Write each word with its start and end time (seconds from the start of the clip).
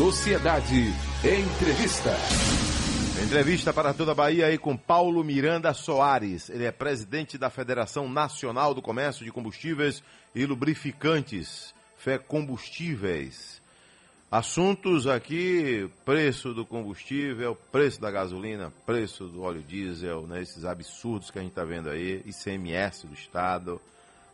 Sociedade 0.00 0.94
Entrevista. 1.22 2.16
Entrevista 3.22 3.70
para 3.70 3.92
toda 3.92 4.12
a 4.12 4.14
Bahia 4.14 4.46
aí 4.46 4.56
com 4.56 4.74
Paulo 4.74 5.22
Miranda 5.22 5.74
Soares. 5.74 6.48
Ele 6.48 6.64
é 6.64 6.72
presidente 6.72 7.36
da 7.36 7.50
Federação 7.50 8.08
Nacional 8.08 8.72
do 8.72 8.80
Comércio 8.80 9.26
de 9.26 9.30
Combustíveis 9.30 10.02
e 10.34 10.46
Lubrificantes, 10.46 11.74
Fé 11.98 12.16
Combustíveis. 12.16 13.60
Assuntos 14.32 15.06
aqui: 15.06 15.86
preço 16.02 16.54
do 16.54 16.64
combustível, 16.64 17.54
preço 17.70 18.00
da 18.00 18.10
gasolina, 18.10 18.72
preço 18.86 19.26
do 19.26 19.42
óleo 19.42 19.62
diesel, 19.62 20.26
né, 20.26 20.40
esses 20.40 20.64
absurdos 20.64 21.30
que 21.30 21.38
a 21.38 21.42
gente 21.42 21.50
está 21.50 21.62
vendo 21.62 21.90
aí, 21.90 22.22
ICMS 22.24 23.06
do 23.06 23.12
Estado 23.12 23.78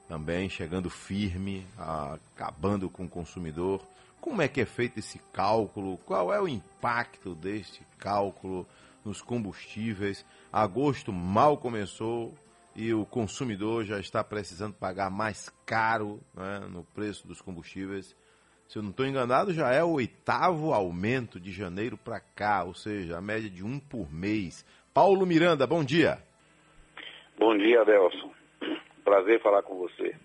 também 0.09 0.49
chegando 0.49 0.89
firme, 0.89 1.67
acabando 1.77 2.89
com 2.89 3.07
o 3.07 3.09
consumidor. 3.09 3.83
Como 4.27 4.43
é 4.43 4.49
que 4.49 4.61
é 4.61 4.67
feito 4.67 4.99
esse 4.99 5.21
cálculo? 5.33 5.99
Qual 5.99 6.35
é 6.35 6.41
o 6.41 6.49
impacto 6.49 7.33
deste 7.33 7.87
cálculo 7.97 8.67
nos 9.05 9.23
combustíveis? 9.23 10.27
Agosto 10.53 11.13
mal 11.13 11.57
começou 11.57 12.35
e 12.75 12.93
o 12.93 13.07
consumidor 13.07 13.85
já 13.85 14.01
está 14.01 14.25
precisando 14.25 14.75
pagar 14.75 15.13
mais 15.13 15.49
caro 15.65 16.21
né, 16.35 16.59
no 16.69 16.83
preço 16.83 17.25
dos 17.25 17.41
combustíveis. 17.41 18.17
Se 18.67 18.77
eu 18.77 18.83
não 18.83 18.91
estou 18.91 19.07
enganado, 19.07 19.55
já 19.55 19.73
é 19.73 19.85
o 19.85 19.93
oitavo 19.93 20.75
aumento 20.75 21.39
de 21.39 21.53
janeiro 21.53 21.97
para 21.97 22.19
cá, 22.19 22.65
ou 22.65 22.75
seja, 22.75 23.17
a 23.17 23.21
média 23.21 23.49
de 23.49 23.65
um 23.65 23.79
por 23.79 24.13
mês. 24.13 24.67
Paulo 24.93 25.25
Miranda, 25.25 25.69
bom 25.69 25.85
dia. 25.85 26.19
Bom 27.39 27.57
dia, 27.57 27.81
Adelson. 27.81 28.33
Prazer 29.05 29.41
falar 29.41 29.63
com 29.63 29.77
você. 29.77 30.17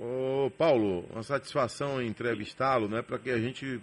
Ô, 0.00 0.48
Paulo, 0.56 1.04
uma 1.10 1.24
satisfação 1.24 2.00
entrevistá-lo, 2.00 2.88
né, 2.88 3.02
para 3.02 3.18
que 3.18 3.30
a 3.30 3.38
gente 3.38 3.80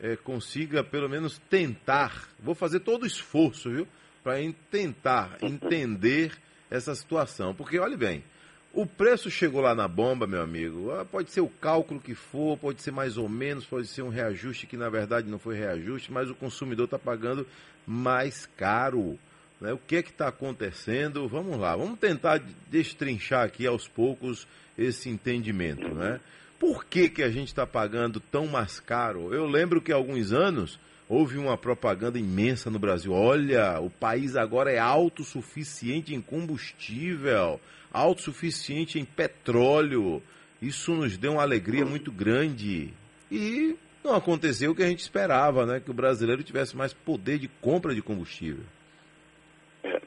é, 0.00 0.16
consiga 0.16 0.82
pelo 0.82 1.06
menos 1.06 1.38
tentar. 1.50 2.28
Vou 2.38 2.54
fazer 2.54 2.80
todo 2.80 3.02
o 3.02 3.06
esforço, 3.06 3.70
viu, 3.70 3.86
para 4.24 4.36
tentar 4.70 5.36
entender 5.42 6.32
essa 6.70 6.94
situação. 6.94 7.54
Porque, 7.54 7.78
olhe 7.78 7.94
bem, 7.94 8.24
o 8.72 8.86
preço 8.86 9.30
chegou 9.30 9.60
lá 9.60 9.74
na 9.74 9.86
bomba, 9.86 10.26
meu 10.26 10.40
amigo. 10.40 10.92
Ah, 10.92 11.04
pode 11.04 11.30
ser 11.30 11.42
o 11.42 11.48
cálculo 11.48 12.00
que 12.00 12.14
for, 12.14 12.56
pode 12.56 12.80
ser 12.80 12.90
mais 12.90 13.18
ou 13.18 13.28
menos, 13.28 13.66
pode 13.66 13.86
ser 13.86 14.00
um 14.00 14.08
reajuste 14.08 14.66
que 14.66 14.78
na 14.78 14.88
verdade 14.88 15.28
não 15.28 15.38
foi 15.38 15.56
reajuste, 15.56 16.10
mas 16.10 16.30
o 16.30 16.34
consumidor 16.34 16.86
está 16.86 16.98
pagando 16.98 17.46
mais 17.86 18.46
caro. 18.56 19.18
Né? 19.60 19.72
O 19.72 19.78
que 19.78 19.96
é 19.96 20.02
que 20.02 20.10
está 20.10 20.28
acontecendo? 20.28 21.28
Vamos 21.28 21.58
lá, 21.58 21.76
vamos 21.76 21.98
tentar 21.98 22.40
destrinchar 22.68 23.44
aqui 23.44 23.66
aos 23.66 23.86
poucos 23.86 24.46
esse 24.78 25.10
entendimento. 25.10 25.94
Né? 25.94 26.20
Por 26.58 26.84
que, 26.84 27.08
que 27.08 27.22
a 27.22 27.30
gente 27.30 27.48
está 27.48 27.66
pagando 27.66 28.20
tão 28.20 28.46
mais 28.46 28.80
caro? 28.80 29.34
Eu 29.34 29.46
lembro 29.46 29.80
que 29.80 29.92
há 29.92 29.96
alguns 29.96 30.32
anos 30.32 30.78
houve 31.08 31.38
uma 31.38 31.58
propaganda 31.58 32.18
imensa 32.18 32.70
no 32.70 32.78
Brasil. 32.78 33.12
Olha, 33.12 33.80
o 33.80 33.90
país 33.90 34.36
agora 34.36 34.70
é 34.70 34.78
autossuficiente 34.78 36.14
em 36.14 36.20
combustível, 36.20 37.60
autossuficiente 37.92 38.98
em 38.98 39.04
petróleo. 39.04 40.22
Isso 40.62 40.94
nos 40.94 41.16
deu 41.16 41.32
uma 41.32 41.42
alegria 41.42 41.84
muito 41.84 42.12
grande. 42.12 42.94
E 43.30 43.76
não 44.04 44.14
aconteceu 44.14 44.70
o 44.70 44.74
que 44.74 44.82
a 44.82 44.88
gente 44.88 45.00
esperava, 45.00 45.66
né? 45.66 45.80
Que 45.80 45.90
o 45.90 45.94
brasileiro 45.94 46.42
tivesse 46.42 46.76
mais 46.76 46.92
poder 46.92 47.38
de 47.38 47.48
compra 47.60 47.94
de 47.94 48.02
combustível. 48.02 48.64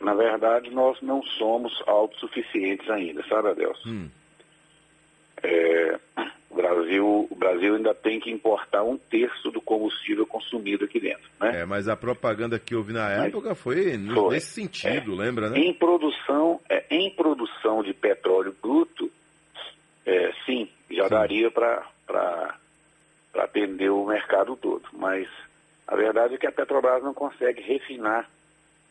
Na 0.04 0.14
verdade, 0.14 0.70
nós 0.70 1.02
não 1.02 1.24
somos 1.24 1.82
autossuficientes 1.88 2.90
ainda, 2.90 3.24
sabe, 3.28 3.50
Adelson? 3.50 3.90
Hum. 3.90 4.10
É, 5.42 6.00
o, 6.50 6.56
Brasil, 6.56 7.28
o 7.30 7.36
Brasil 7.36 7.76
ainda 7.76 7.94
tem 7.94 8.20
que 8.20 8.30
importar 8.30 8.84
um 8.84 8.98
terço 8.98 9.50
do 9.50 9.62
combustível 9.62 10.28
consumido 10.28 10.86
aqui 10.86 11.00
dentro, 11.00 11.24
né? 11.40 11.62
É, 11.62 11.66
mas 11.66 11.88
a 11.88 11.96
propaganda 11.96 12.60
que 12.60 12.76
houve 12.76 12.92
na 12.92 13.10
época 13.10 13.56
foi, 13.56 13.98
foi, 13.98 14.30
nesse 14.30 14.48
sentido, 14.48 15.14
é, 15.14 15.26
lembra, 15.26 15.50
né? 15.50 15.58
Em 15.58 15.74
produção, 15.74 16.60
é, 16.70 16.84
em 16.90 17.10
produção 17.10 17.82
de 17.82 17.94
petróleo 17.94 18.56
bruto, 18.62 19.10
é, 20.06 20.34
sim, 20.46 20.70
já 20.92 21.04
sim. 21.04 21.10
daria 21.10 21.52
para 21.52 22.58
atender 23.36 23.90
o 23.90 24.06
mercado 24.06 24.56
todo, 24.58 24.84
mas 24.94 25.28
a 25.88 25.96
verdade 25.96 26.36
é 26.36 26.38
que 26.38 26.48
a 26.48 26.52
Petrobras 26.52 27.04
não 27.04 27.14
consegue 27.14 27.62
refinar 27.62 28.30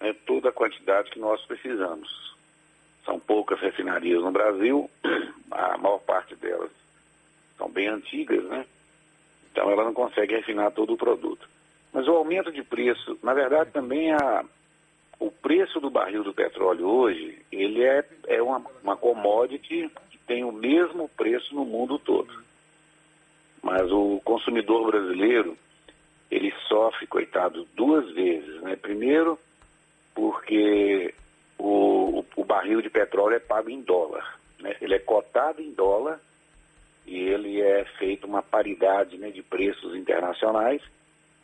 né, 0.02 0.14
toda 0.26 0.48
a 0.48 0.52
quantidade 0.52 1.10
que 1.10 1.18
nós 1.18 1.40
precisamos. 1.46 2.34
São 3.04 3.18
poucas 3.18 3.60
refinarias 3.60 4.22
no 4.22 4.32
Brasil, 4.32 4.90
a 5.50 5.78
maior 5.78 5.98
parte 6.00 6.34
delas 6.34 6.70
são 7.56 7.70
bem 7.70 7.86
antigas, 7.86 8.42
né? 8.44 8.66
Então 9.50 9.70
ela 9.70 9.84
não 9.84 9.94
consegue 9.94 10.34
refinar 10.34 10.72
todo 10.72 10.94
o 10.94 10.96
produto. 10.96 11.48
Mas 11.92 12.08
o 12.08 12.12
aumento 12.12 12.50
de 12.50 12.62
preço, 12.62 13.18
na 13.22 13.32
verdade 13.34 13.70
também 13.70 14.12
a, 14.12 14.44
o 15.20 15.30
preço 15.30 15.78
do 15.78 15.90
barril 15.90 16.24
do 16.24 16.34
petróleo 16.34 16.88
hoje, 16.88 17.38
ele 17.52 17.84
é, 17.84 18.04
é 18.26 18.42
uma, 18.42 18.64
uma 18.82 18.96
commodity 18.96 19.90
que 20.10 20.18
tem 20.26 20.42
o 20.42 20.50
mesmo 20.50 21.08
preço 21.10 21.54
no 21.54 21.64
mundo 21.64 21.98
todo. 21.98 22.42
Mas 23.62 23.92
o 23.92 24.20
consumidor 24.24 24.90
brasileiro, 24.90 25.56
ele 26.30 26.52
sofre, 26.66 27.06
coitado, 27.06 27.68
duas 27.76 28.10
vezes, 28.12 28.60
né? 28.62 28.74
Primeiro, 28.74 29.38
porque 30.14 31.14
o, 31.58 32.24
o, 32.36 32.44
barril 32.44 32.82
de 32.82 32.90
petróleo 32.90 33.36
é 33.36 33.40
pago 33.40 33.70
em 33.70 33.80
dólar. 33.80 34.38
Né? 34.58 34.76
Ele 34.80 34.94
é 34.94 34.98
cotado 34.98 35.62
em 35.62 35.72
dólar 35.72 36.20
e 37.06 37.18
ele 37.18 37.60
é 37.60 37.84
feito 37.98 38.26
uma 38.26 38.42
paridade 38.42 39.16
né, 39.18 39.30
de 39.30 39.42
preços 39.42 39.94
internacionais. 39.94 40.82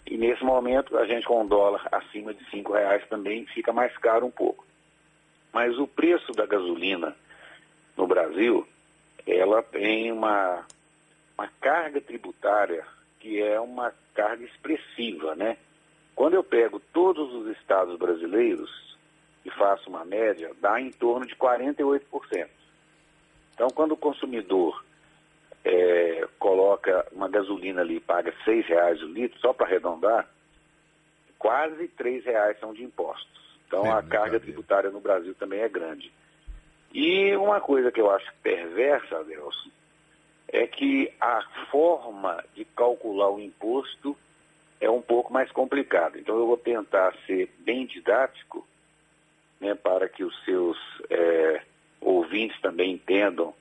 E 0.06 0.16
nesse 0.16 0.42
momento 0.44 0.96
a 0.96 1.06
gente 1.06 1.26
com 1.26 1.44
o 1.44 1.48
dólar 1.48 1.86
acima 1.92 2.32
de 2.32 2.44
cinco 2.50 2.72
reais 2.72 3.06
também 3.08 3.46
fica 3.46 3.72
mais 3.72 3.96
caro 3.98 4.26
um 4.26 4.30
pouco. 4.30 4.66
Mas 5.52 5.78
o 5.78 5.86
preço 5.86 6.32
da 6.32 6.46
gasolina 6.46 7.16
no 7.96 8.06
Brasil, 8.06 8.66
ela 9.26 9.62
tem 9.62 10.12
uma, 10.12 10.64
uma 11.36 11.48
carga 11.60 12.00
tributária 12.00 12.84
que 13.18 13.42
é 13.42 13.58
uma 13.60 13.92
carga 14.14 14.44
expressiva, 14.44 15.34
né? 15.34 15.56
Quando 16.18 16.34
eu 16.34 16.42
pego 16.42 16.80
todos 16.92 17.32
os 17.32 17.46
estados 17.56 17.96
brasileiros 17.96 18.98
e 19.44 19.50
faço 19.50 19.88
uma 19.88 20.04
média, 20.04 20.50
dá 20.60 20.80
em 20.80 20.90
torno 20.90 21.24
de 21.24 21.36
48%. 21.36 22.48
Então, 23.54 23.68
quando 23.68 23.92
o 23.92 23.96
consumidor 23.96 24.84
é, 25.64 26.26
coloca 26.36 27.06
uma 27.12 27.28
gasolina 27.28 27.82
ali 27.82 27.98
e 27.98 28.00
paga 28.00 28.34
R$ 28.44 28.60
reais 28.62 29.00
o 29.00 29.06
litro, 29.06 29.38
só 29.38 29.52
para 29.52 29.68
arredondar, 29.68 30.28
quase 31.38 31.88
R$ 31.96 32.20
reais 32.24 32.58
são 32.58 32.74
de 32.74 32.82
impostos. 32.82 33.56
Então, 33.68 33.86
é, 33.86 33.92
a 33.92 34.02
carga 34.02 34.40
tributária 34.40 34.90
no 34.90 34.98
Brasil 34.98 35.36
também 35.36 35.60
é 35.60 35.68
grande. 35.68 36.12
E 36.92 37.36
uma 37.36 37.60
coisa 37.60 37.92
que 37.92 38.00
eu 38.00 38.10
acho 38.10 38.26
perversa, 38.42 39.20
Adelson, 39.20 39.70
é 40.48 40.66
que 40.66 41.12
a 41.20 41.42
forma 41.70 42.44
de 42.56 42.64
calcular 42.64 43.30
o 43.30 43.38
imposto 43.38 44.16
é 44.80 44.90
um 44.90 45.02
pouco 45.02 45.32
mais 45.32 45.50
complicado. 45.50 46.18
Então 46.18 46.36
eu 46.36 46.46
vou 46.46 46.56
tentar 46.56 47.14
ser 47.26 47.50
bem 47.60 47.86
didático, 47.86 48.66
né, 49.60 49.74
para 49.74 50.08
que 50.08 50.22
os 50.22 50.44
seus 50.44 50.78
é, 51.10 51.62
ouvintes 52.00 52.60
também 52.60 52.92
entendam 52.92 53.54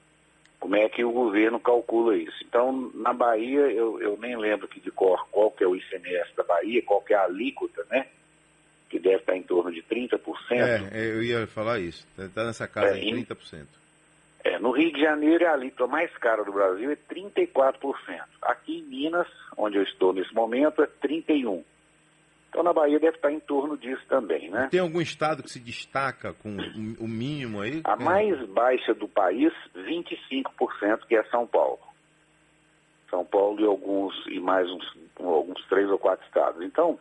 como 0.59 0.75
é 0.75 0.89
que 0.89 1.03
o 1.03 1.11
governo 1.11 1.59
calcula 1.59 2.17
isso. 2.17 2.37
Então, 2.43 2.91
na 2.95 3.13
Bahia, 3.13 3.71
eu, 3.71 4.01
eu 4.01 4.17
nem 4.17 4.35
lembro 4.35 4.67
que 4.67 4.79
de 4.79 4.91
cor 4.91 5.27
qual 5.29 5.51
que 5.51 5.63
é 5.63 5.67
o 5.67 5.75
ICMS 5.75 6.35
da 6.35 6.43
Bahia, 6.43 6.81
qual 6.83 7.01
que 7.01 7.13
é 7.13 7.17
a 7.17 7.23
alíquota, 7.23 7.85
né? 7.91 8.07
Que 8.89 8.97
deve 8.97 9.17
estar 9.17 9.35
em 9.35 9.43
torno 9.43 9.71
de 9.71 9.83
30%. 9.83 10.19
É, 10.51 11.05
eu 11.11 11.21
ia 11.21 11.45
falar 11.45 11.79
isso. 11.79 12.07
Está 12.17 12.43
nessa 12.43 12.67
casa 12.67 12.97
é, 12.97 13.01
em 13.01 13.23
30%. 13.23 13.67
É, 14.47 14.57
no 14.59 14.71
Rio 14.71 14.93
de 14.93 15.01
Janeiro, 15.01 15.45
a 15.45 15.51
alíquota 15.51 15.87
mais 15.87 16.09
cara 16.19 16.41
do 16.45 16.53
Brasil 16.53 16.89
é 16.89 16.95
34%. 16.95 17.75
Aqui 18.41 18.79
em 18.79 18.83
Minas, 18.83 19.27
onde 19.57 19.75
eu 19.75 19.83
estou 19.83 20.13
nesse 20.13 20.33
momento, 20.33 20.81
é 20.81 20.87
31%. 20.87 21.65
Então, 22.49 22.63
na 22.63 22.71
Bahia 22.71 22.97
deve 22.97 23.17
estar 23.17 23.29
em 23.29 23.41
torno 23.41 23.77
disso 23.77 24.01
também, 24.07 24.49
né? 24.49 24.69
Tem 24.71 24.79
algum 24.79 25.01
estado 25.01 25.43
que 25.43 25.49
se 25.49 25.59
destaca 25.59 26.33
com 26.33 26.55
o 26.97 27.07
mínimo 27.07 27.59
aí? 27.59 27.81
A 27.83 27.97
mais 27.97 28.41
baixa 28.47 28.93
do 28.93 29.05
país, 29.05 29.51
25%, 29.75 31.05
que 31.09 31.17
é 31.17 31.23
São 31.25 31.45
Paulo. 31.45 31.79
São 33.09 33.25
Paulo 33.25 33.59
e 33.59 33.65
alguns, 33.65 34.15
e 34.27 34.39
mais 34.39 34.65
uns, 34.71 34.97
alguns 35.19 35.61
três 35.67 35.89
ou 35.89 35.99
quatro 35.99 36.25
estados. 36.25 36.61
Então, 36.61 36.97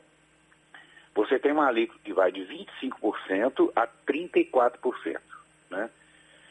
você 1.15 1.39
tem 1.39 1.53
uma 1.53 1.69
alíquota 1.69 2.01
que 2.05 2.13
vai 2.13 2.33
de 2.33 2.41
25% 2.41 3.71
a 3.77 3.87
34%, 4.05 5.21
né? 5.71 5.89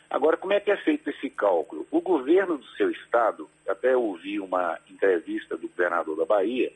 Agora, 0.10 0.38
como 0.38 0.54
é 0.54 0.60
que 0.60 0.72
é 0.72 0.78
feito 0.78 1.10
esse 1.10 1.30
cálculo? 1.30 1.86
O 1.92 2.00
governo 2.00 2.58
do 2.58 2.66
seu 2.78 2.90
estado, 2.92 3.50
até 3.68 3.96
ouvi 3.98 4.40
uma 4.40 4.78
entrevista 4.90 5.58
do 5.58 5.68
governador 5.68 6.16
da 6.16 6.26
Bahia, 6.26 6.72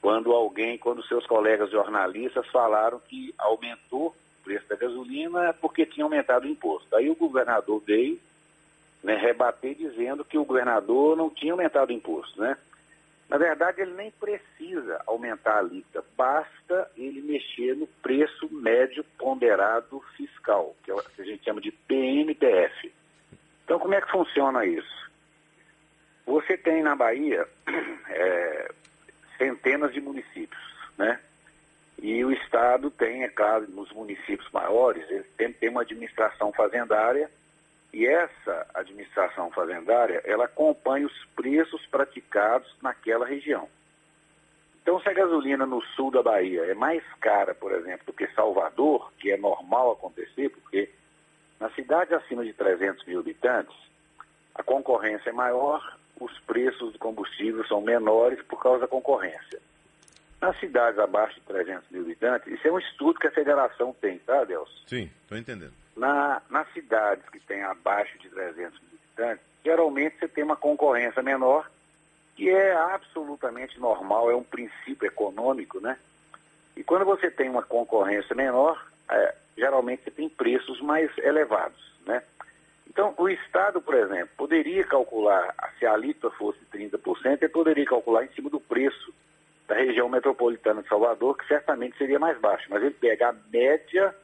quando 0.00 0.32
alguém, 0.32 0.76
quando 0.78 1.02
seus 1.06 1.26
colegas 1.26 1.70
jornalistas 1.70 2.46
falaram 2.48 3.00
que 3.00 3.34
aumentou 3.38 4.08
o 4.08 4.44
preço 4.44 4.68
da 4.68 4.76
gasolina 4.76 5.54
porque 5.54 5.86
tinha 5.86 6.04
aumentado 6.04 6.44
o 6.44 6.50
imposto. 6.50 6.94
Aí 6.94 7.08
o 7.08 7.14
governador 7.14 7.82
veio 7.86 8.20
né, 9.02 9.16
rebater 9.16 9.74
dizendo 9.74 10.24
que 10.24 10.38
o 10.38 10.44
governador 10.44 11.16
não 11.16 11.30
tinha 11.30 11.52
aumentado 11.52 11.90
o 11.90 11.92
imposto, 11.92 12.40
né? 12.40 12.56
Na 13.28 13.38
verdade, 13.38 13.80
ele 13.80 13.94
nem 13.94 14.10
precisa 14.10 15.02
aumentar 15.06 15.54
a 15.54 15.58
alíquota, 15.58 16.04
basta 16.16 16.90
ele 16.96 17.22
mexer 17.22 17.74
no 17.74 17.86
preço 17.86 18.48
médio 18.52 19.02
ponderado 19.18 20.00
fiscal, 20.16 20.76
que 20.84 20.90
é 20.90 20.94
o 20.94 21.02
que 21.02 21.22
a 21.22 21.24
gente 21.24 21.44
chama 21.44 21.60
de 21.60 21.72
PMPF. 21.72 22.92
Então, 23.64 23.78
como 23.78 23.94
é 23.94 24.00
que 24.00 24.10
funciona 24.10 24.66
isso? 24.66 25.10
Você 26.26 26.56
tem 26.56 26.82
na 26.82 26.94
Bahia 26.94 27.46
é, 28.08 28.70
centenas 29.38 29.92
de 29.92 30.00
municípios, 30.00 30.62
né? 30.96 31.18
E 32.02 32.24
o 32.24 32.32
Estado 32.32 32.90
tem, 32.90 33.24
é 33.24 33.28
claro, 33.28 33.66
nos 33.70 33.90
municípios 33.92 34.50
maiores, 34.52 35.08
ele 35.08 35.24
tem, 35.36 35.52
tem 35.52 35.70
uma 35.70 35.82
administração 35.82 36.52
fazendária 36.52 37.30
e 37.94 38.04
essa 38.04 38.66
administração 38.74 39.52
fazendária, 39.52 40.20
ela 40.24 40.46
acompanha 40.46 41.06
os 41.06 41.24
preços 41.36 41.86
praticados 41.86 42.68
naquela 42.82 43.24
região. 43.24 43.68
Então, 44.82 45.00
se 45.00 45.08
a 45.08 45.12
gasolina 45.12 45.64
no 45.64 45.80
sul 45.80 46.10
da 46.10 46.20
Bahia 46.20 46.62
é 46.64 46.74
mais 46.74 47.04
cara, 47.20 47.54
por 47.54 47.72
exemplo, 47.72 48.06
do 48.06 48.12
que 48.12 48.26
Salvador, 48.34 49.12
que 49.16 49.30
é 49.30 49.36
normal 49.36 49.92
acontecer, 49.92 50.48
porque 50.50 50.90
na 51.60 51.70
cidade 51.70 52.12
acima 52.12 52.44
de 52.44 52.52
300 52.52 53.06
mil 53.06 53.20
habitantes, 53.20 53.76
a 54.56 54.62
concorrência 54.64 55.30
é 55.30 55.32
maior, 55.32 55.96
os 56.20 56.36
preços 56.40 56.92
do 56.92 56.98
combustível 56.98 57.64
são 57.66 57.80
menores 57.80 58.42
por 58.42 58.60
causa 58.60 58.80
da 58.80 58.88
concorrência. 58.88 59.60
Nas 60.40 60.58
cidades 60.58 60.98
abaixo 60.98 61.36
de 61.36 61.42
300 61.42 61.88
mil 61.90 62.02
habitantes, 62.02 62.52
isso 62.52 62.66
é 62.66 62.72
um 62.72 62.78
estudo 62.80 63.20
que 63.20 63.28
a 63.28 63.32
federação 63.32 63.94
tem, 64.00 64.18
tá, 64.18 64.42
Delcio? 64.42 64.76
Sim, 64.88 65.08
estou 65.22 65.38
entendendo. 65.38 65.83
Na, 65.96 66.42
nas 66.50 66.70
cidades 66.72 67.28
que 67.28 67.38
têm 67.40 67.62
abaixo 67.62 68.18
de 68.18 68.28
300 68.28 68.80
mil 68.80 68.90
habitantes, 68.92 69.44
geralmente 69.64 70.18
você 70.18 70.28
tem 70.28 70.42
uma 70.42 70.56
concorrência 70.56 71.22
menor, 71.22 71.70
que 72.34 72.50
é 72.50 72.74
absolutamente 72.74 73.78
normal, 73.78 74.30
é 74.30 74.34
um 74.34 74.42
princípio 74.42 75.06
econômico, 75.06 75.80
né? 75.80 75.96
E 76.76 76.82
quando 76.82 77.04
você 77.04 77.30
tem 77.30 77.48
uma 77.48 77.62
concorrência 77.62 78.34
menor, 78.34 78.84
é, 79.08 79.34
geralmente 79.56 80.02
você 80.02 80.10
tem 80.10 80.28
preços 80.28 80.80
mais 80.80 81.10
elevados, 81.18 81.92
né? 82.04 82.22
Então, 82.88 83.14
o 83.16 83.28
Estado, 83.28 83.80
por 83.80 83.94
exemplo, 83.94 84.30
poderia 84.36 84.84
calcular, 84.84 85.54
se 85.78 85.86
a 85.86 85.92
alíquota 85.92 86.36
fosse 86.36 86.60
30%, 86.72 87.42
ele 87.42 87.48
poderia 87.48 87.84
calcular 87.84 88.24
em 88.24 88.28
cima 88.28 88.50
do 88.50 88.60
preço 88.60 89.12
da 89.66 89.74
região 89.74 90.08
metropolitana 90.08 90.82
de 90.82 90.88
Salvador, 90.88 91.36
que 91.36 91.46
certamente 91.46 91.96
seria 91.96 92.18
mais 92.18 92.38
baixo, 92.38 92.66
mas 92.68 92.82
ele 92.82 92.94
pega 92.94 93.30
a 93.30 93.34
média 93.50 94.14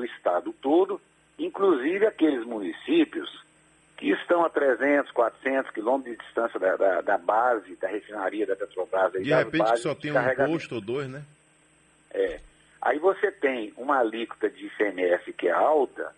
do 0.00 0.04
estado 0.04 0.54
todo, 0.62 1.00
inclusive 1.38 2.06
aqueles 2.06 2.44
municípios 2.46 3.28
que 3.96 4.10
estão 4.10 4.44
a 4.44 4.48
300, 4.48 5.12
400 5.12 5.70
quilômetros 5.72 6.16
de 6.16 6.24
distância 6.24 6.58
da, 6.58 6.76
da, 6.76 7.00
da, 7.02 7.18
base, 7.18 7.76
da 7.76 7.86
refinaria 7.88 8.46
da 8.46 8.56
Petrobras. 8.56 9.12
De 9.12 9.34
repente 9.34 9.76
só 9.78 9.94
tem 9.94 10.10
um 10.10 10.34
posto 10.46 10.76
ou 10.76 10.80
dois, 10.80 11.08
né? 11.08 11.22
É. 12.10 12.40
Aí 12.80 12.98
você 12.98 13.30
tem 13.30 13.74
uma 13.76 13.98
alíquota 13.98 14.48
de 14.48 14.66
ICMS 14.66 15.32
que 15.34 15.48
é 15.48 15.52
alta 15.52 16.14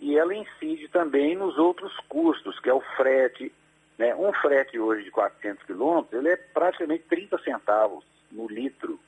e 0.00 0.18
ela 0.18 0.34
incide 0.34 0.88
também 0.88 1.36
nos 1.36 1.56
outros 1.56 1.96
custos, 2.08 2.58
que 2.58 2.68
é 2.68 2.74
o 2.74 2.82
frete. 2.96 3.52
Né? 3.96 4.14
Um 4.16 4.32
frete 4.32 4.78
hoje 4.78 5.04
de 5.04 5.10
400 5.12 5.64
quilômetros, 5.64 6.12
ele 6.12 6.30
é 6.30 6.36
praticamente 6.36 7.04
30 7.08 7.38
centavos 7.38 8.04
no 8.32 8.48
litro. 8.48 8.98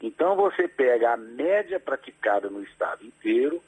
Então 0.00 0.36
você 0.36 0.68
pega 0.68 1.12
a 1.12 1.16
média 1.16 1.80
praticada 1.80 2.50
no 2.50 2.62
estado 2.62 3.04
inteiro 3.04 3.62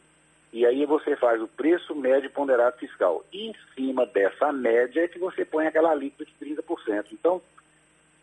e 0.53 0.65
aí 0.65 0.85
você 0.87 1.17
faz 1.17 1.41
o 1.43 1.49
preço 1.49 1.95
médio 1.95 2.31
ponderado 2.31 2.79
fiscal. 2.79 3.25
E 3.33 3.49
em 3.49 3.55
cima 3.75 4.07
dessa 4.07 4.53
média 4.53 5.03
é 5.05 5.09
que 5.09 5.19
você 5.19 5.45
põe 5.45 5.67
aquela 5.67 5.91
alíquota 5.91 6.25
de 6.25 6.55
30%. 6.55 7.07
Então, 7.13 7.43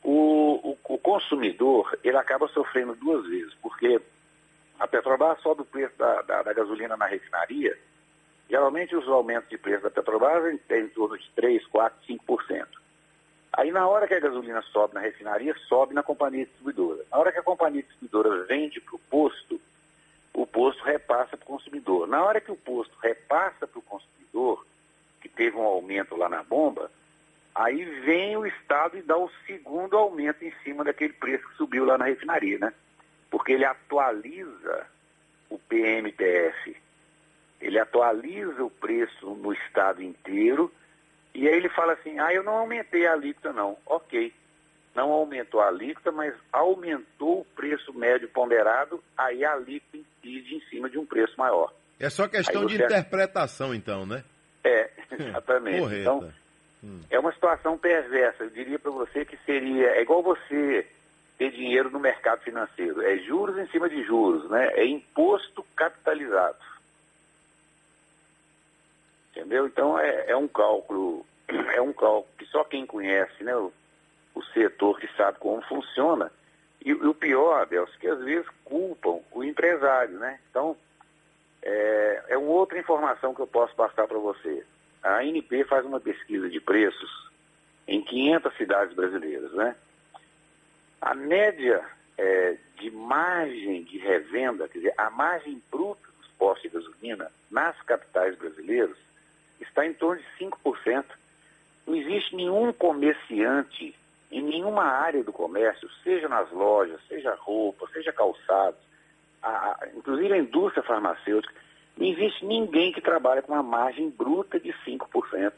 o, 0.03 0.71
o, 0.71 0.93
o, 0.93 0.97
consumidor, 0.97 1.97
ele 2.03 2.17
acaba 2.17 2.47
sofrendo 2.47 2.95
duas 2.95 3.25
vezes, 3.27 3.53
porque 3.55 3.99
a 4.79 4.87
Petrobras 4.87 5.39
sobe 5.41 5.61
o 5.61 5.65
preço 5.65 5.97
da, 5.97 6.21
da, 6.21 6.43
da 6.43 6.53
gasolina 6.53 6.95
na 6.97 7.05
refinaria, 7.05 7.77
geralmente 8.49 8.95
os 8.95 9.07
aumentos 9.07 9.49
de 9.49 9.57
preço 9.57 9.83
da 9.83 9.89
Petrobras 9.89 10.59
têm 10.67 10.85
em 10.85 10.89
torno 10.89 11.17
de 11.17 11.29
3, 11.31 11.65
4, 11.67 11.97
5%. 12.07 12.67
Aí 13.57 13.71
na 13.71 13.87
hora 13.87 14.05
que 14.05 14.13
a 14.13 14.19
gasolina 14.19 14.61
sobe 14.61 14.95
na 14.95 14.99
refinaria, 14.99 15.55
sobe 15.69 15.93
na 15.93 16.03
companhia 16.03 16.45
distribuidora. 16.45 17.05
Na 17.09 17.17
hora 17.17 17.31
que 17.31 17.39
a 17.39 17.43
companhia 17.43 17.83
distribuidora 17.83 18.43
vende 18.43 18.81
para 18.81 18.95
o 18.95 18.99
posto, 18.99 19.61
o 20.33 20.45
posto 20.45 20.83
repassa 20.83 21.37
para 21.37 21.45
o 21.45 21.47
consumidor. 21.47 22.05
Na 22.05 22.21
hora 22.21 22.41
que 22.41 22.51
o 22.51 22.57
posto 22.57 22.93
repassa 23.01 23.65
para 23.65 23.79
o 23.79 23.81
consumidor, 23.81 24.65
que 25.21 25.29
teve 25.29 25.55
um 25.55 25.63
aumento 25.63 26.17
lá 26.17 26.27
na 26.27 26.43
bomba, 26.43 26.91
aí 27.53 27.85
vem 28.01 28.35
o 28.35 28.45
Estado 28.45 28.97
e 28.97 29.01
dá 29.01 29.17
o 29.17 29.31
segundo 29.47 29.95
aumento 29.95 30.43
em 30.43 30.51
cima 30.61 30.83
daquele 30.83 31.13
preço 31.13 31.47
que 31.47 31.55
subiu 31.55 31.85
lá 31.85 31.97
na 31.97 32.05
refinaria, 32.05 32.59
né? 32.59 32.73
Porque 33.31 33.53
ele 33.53 33.63
atualiza 33.63 34.85
o 35.49 35.57
PMPF, 35.57 36.75
ele 37.61 37.79
atualiza 37.79 38.65
o 38.65 38.69
preço 38.69 39.29
no 39.35 39.53
estado 39.53 40.03
inteiro 40.03 40.69
e 41.35 41.47
aí 41.47 41.55
ele 41.55 41.69
fala 41.69 41.93
assim, 41.93 42.17
ah, 42.19 42.33
eu 42.33 42.43
não 42.43 42.53
aumentei 42.53 43.05
a 43.05 43.13
alíquota 43.13 43.51
não. 43.51 43.77
Ok, 43.85 44.33
não 44.95 45.11
aumentou 45.11 45.59
a 45.59 45.67
alíquota, 45.67 46.11
mas 46.11 46.33
aumentou 46.51 47.41
o 47.41 47.45
preço 47.55 47.93
médio 47.93 48.29
ponderado, 48.29 49.03
aí 49.17 49.43
a 49.43 49.51
alíquota 49.51 49.97
incide 49.97 50.55
em 50.55 50.61
cima 50.69 50.89
de 50.89 50.97
um 50.97 51.05
preço 51.05 51.33
maior. 51.37 51.73
É 51.99 52.09
só 52.09 52.27
questão 52.27 52.65
de 52.65 52.75
interpretação, 52.75 53.75
então, 53.75 54.05
né? 54.05 54.23
É, 54.63 54.89
exatamente. 55.11 55.95
então, 55.95 56.31
hum. 56.83 57.01
é 57.09 57.19
uma 57.19 57.33
situação 57.33 57.77
perversa. 57.77 58.43
Eu 58.43 58.49
diria 58.49 58.79
para 58.79 58.91
você 58.91 59.25
que 59.25 59.37
seria, 59.45 59.87
é 59.89 60.01
igual 60.01 60.23
você 60.23 60.87
ter 61.37 61.51
dinheiro 61.51 61.89
no 61.89 61.99
mercado 61.99 62.41
financeiro. 62.41 63.01
É 63.01 63.17
juros 63.17 63.57
em 63.57 63.67
cima 63.67 63.89
de 63.89 64.01
juros, 64.03 64.49
né? 64.49 64.71
É 64.73 64.85
imposto 64.85 65.65
capitalizado. 65.75 66.57
Entendeu? 69.35 69.67
Então 69.67 69.99
é, 69.99 70.31
é 70.31 70.37
um 70.37 70.47
cálculo, 70.47 71.25
é 71.75 71.81
um 71.81 71.91
cálculo 71.91 72.27
que 72.37 72.45
só 72.45 72.63
quem 72.63 72.85
conhece, 72.85 73.43
né? 73.43 73.53
O, 73.55 73.71
o 74.33 74.43
setor 74.45 74.99
que 74.99 75.07
sabe 75.17 75.37
como 75.39 75.61
funciona. 75.63 76.31
E, 76.83 76.89
e 76.89 76.93
o 76.93 77.13
pior, 77.13 77.61
Adelso, 77.61 77.97
que 77.99 78.07
às 78.07 78.19
vezes 78.19 78.47
culpam 78.63 79.19
o 79.31 79.43
empresário, 79.43 80.17
né? 80.17 80.39
Então, 80.49 80.77
é, 81.61 82.23
é 82.29 82.37
uma 82.37 82.51
outra 82.51 82.79
informação 82.79 83.33
que 83.35 83.41
eu 83.41 83.47
posso 83.47 83.75
passar 83.75 84.07
para 84.07 84.17
você. 84.17 84.65
A 85.03 85.17
ANP 85.17 85.65
faz 85.65 85.85
uma 85.85 85.99
pesquisa 85.99 86.49
de 86.49 86.61
preços 86.61 87.29
em 87.87 88.01
500 88.01 88.55
cidades 88.55 88.95
brasileiras, 88.95 89.51
né? 89.51 89.75
A 91.01 91.13
média 91.13 91.83
é, 92.17 92.57
de 92.79 92.89
margem 92.89 93.83
de 93.83 93.97
revenda, 93.97 94.67
quer 94.69 94.79
dizer, 94.79 94.93
a 94.97 95.09
margem 95.09 95.61
bruta 95.69 96.07
dos 96.17 96.27
postos 96.37 96.63
de 96.63 96.77
gasolina 96.77 97.31
nas 97.51 97.79
capitais 97.81 98.35
brasileiras 98.37 99.04
está 99.67 99.85
em 99.85 99.93
torno 99.93 100.21
de 100.21 100.45
5%. 100.45 101.05
Não 101.87 101.95
existe 101.95 102.35
nenhum 102.35 102.73
comerciante 102.73 103.95
em 104.31 104.41
nenhuma 104.41 104.83
área 104.83 105.23
do 105.23 105.31
comércio, 105.31 105.89
seja 106.03 106.27
nas 106.27 106.51
lojas, 106.51 106.99
seja 107.07 107.35
roupa, 107.35 107.87
seja 107.93 108.11
calçados, 108.11 108.79
a, 109.41 109.49
a, 109.49 109.87
inclusive 109.95 110.33
a 110.33 110.37
indústria 110.37 110.83
farmacêutica, 110.83 111.53
não 111.95 112.05
existe 112.05 112.45
ninguém 112.45 112.91
que 112.91 112.99
trabalhe 112.99 113.41
com 113.41 113.53
uma 113.53 113.63
margem 113.63 114.09
bruta 114.09 114.59
de 114.59 114.73
5%. 114.85 115.53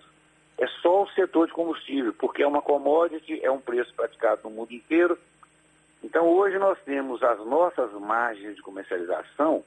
É 0.59 0.67
só 0.81 1.03
o 1.03 1.09
setor 1.09 1.47
de 1.47 1.53
combustível, 1.53 2.13
porque 2.13 2.43
é 2.43 2.47
uma 2.47 2.61
commodity, 2.61 3.39
é 3.43 3.49
um 3.49 3.59
preço 3.59 3.93
praticado 3.95 4.41
no 4.43 4.51
mundo 4.51 4.71
inteiro. 4.71 5.17
Então 6.03 6.27
hoje 6.27 6.57
nós 6.59 6.77
temos 6.85 7.23
as 7.23 7.39
nossas 7.45 7.91
margens 7.93 8.55
de 8.55 8.61
comercialização 8.61 9.63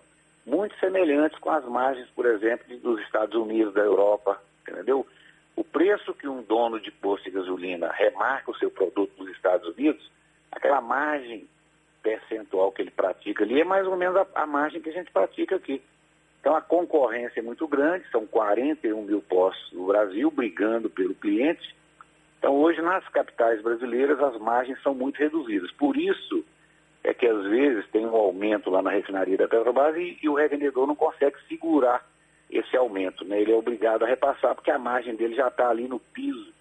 muito 0.50 0.76
semelhantes 0.80 1.38
com 1.38 1.50
as 1.50 1.64
margens, 1.64 2.08
por 2.10 2.26
exemplo, 2.26 2.76
dos 2.78 3.00
Estados 3.02 3.34
Unidos, 3.34 3.72
da 3.72 3.82
Europa, 3.82 4.42
entendeu? 4.66 5.06
O 5.54 5.62
preço 5.62 6.12
que 6.14 6.26
um 6.26 6.42
dono 6.42 6.80
de 6.80 6.90
posto 6.90 7.24
de 7.24 7.30
gasolina 7.30 7.90
remarca 7.92 8.50
o 8.50 8.56
seu 8.56 8.70
produto 8.70 9.12
nos 9.16 9.30
Estados 9.30 9.68
Unidos, 9.76 10.10
aquela 10.50 10.80
margem 10.80 11.48
percentual 12.02 12.72
que 12.72 12.82
ele 12.82 12.90
pratica 12.90 13.44
ali 13.44 13.60
é 13.60 13.64
mais 13.64 13.86
ou 13.86 13.96
menos 13.96 14.16
a, 14.16 14.26
a 14.34 14.46
margem 14.46 14.80
que 14.80 14.88
a 14.88 14.92
gente 14.92 15.12
pratica 15.12 15.56
aqui. 15.56 15.80
Então 16.40 16.56
a 16.56 16.62
concorrência 16.62 17.40
é 17.40 17.42
muito 17.42 17.68
grande, 17.68 18.08
são 18.10 18.26
41 18.26 19.02
mil 19.02 19.20
postos 19.22 19.72
no 19.72 19.86
Brasil 19.86 20.30
brigando 20.30 20.90
pelo 20.90 21.14
cliente. 21.14 21.76
Então 22.38 22.54
hoje 22.56 22.80
nas 22.80 23.06
capitais 23.08 23.62
brasileiras 23.62 24.18
as 24.18 24.38
margens 24.38 24.82
são 24.82 24.94
muito 24.94 25.18
reduzidas. 25.18 25.70
Por 25.72 25.96
isso 25.96 26.44
é 27.02 27.14
que 27.14 27.26
às 27.26 27.42
vezes 27.44 27.88
tem 27.90 28.04
um 28.06 28.14
aumento 28.14 28.70
lá 28.70 28.82
na 28.82 28.90
refinaria 28.90 29.36
da 29.36 29.48
Petrobras 29.48 29.96
e, 29.96 30.18
e 30.22 30.28
o 30.28 30.34
revendedor 30.34 30.86
não 30.86 30.94
consegue 30.94 31.36
segurar 31.48 32.06
esse 32.50 32.76
aumento. 32.76 33.24
Né? 33.24 33.40
Ele 33.40 33.52
é 33.52 33.56
obrigado 33.56 34.04
a 34.04 34.08
repassar 34.08 34.54
porque 34.54 34.70
a 34.70 34.78
margem 34.78 35.14
dele 35.14 35.34
já 35.34 35.48
está 35.48 35.68
ali 35.70 35.88
no 35.88 35.98
piso 35.98 36.52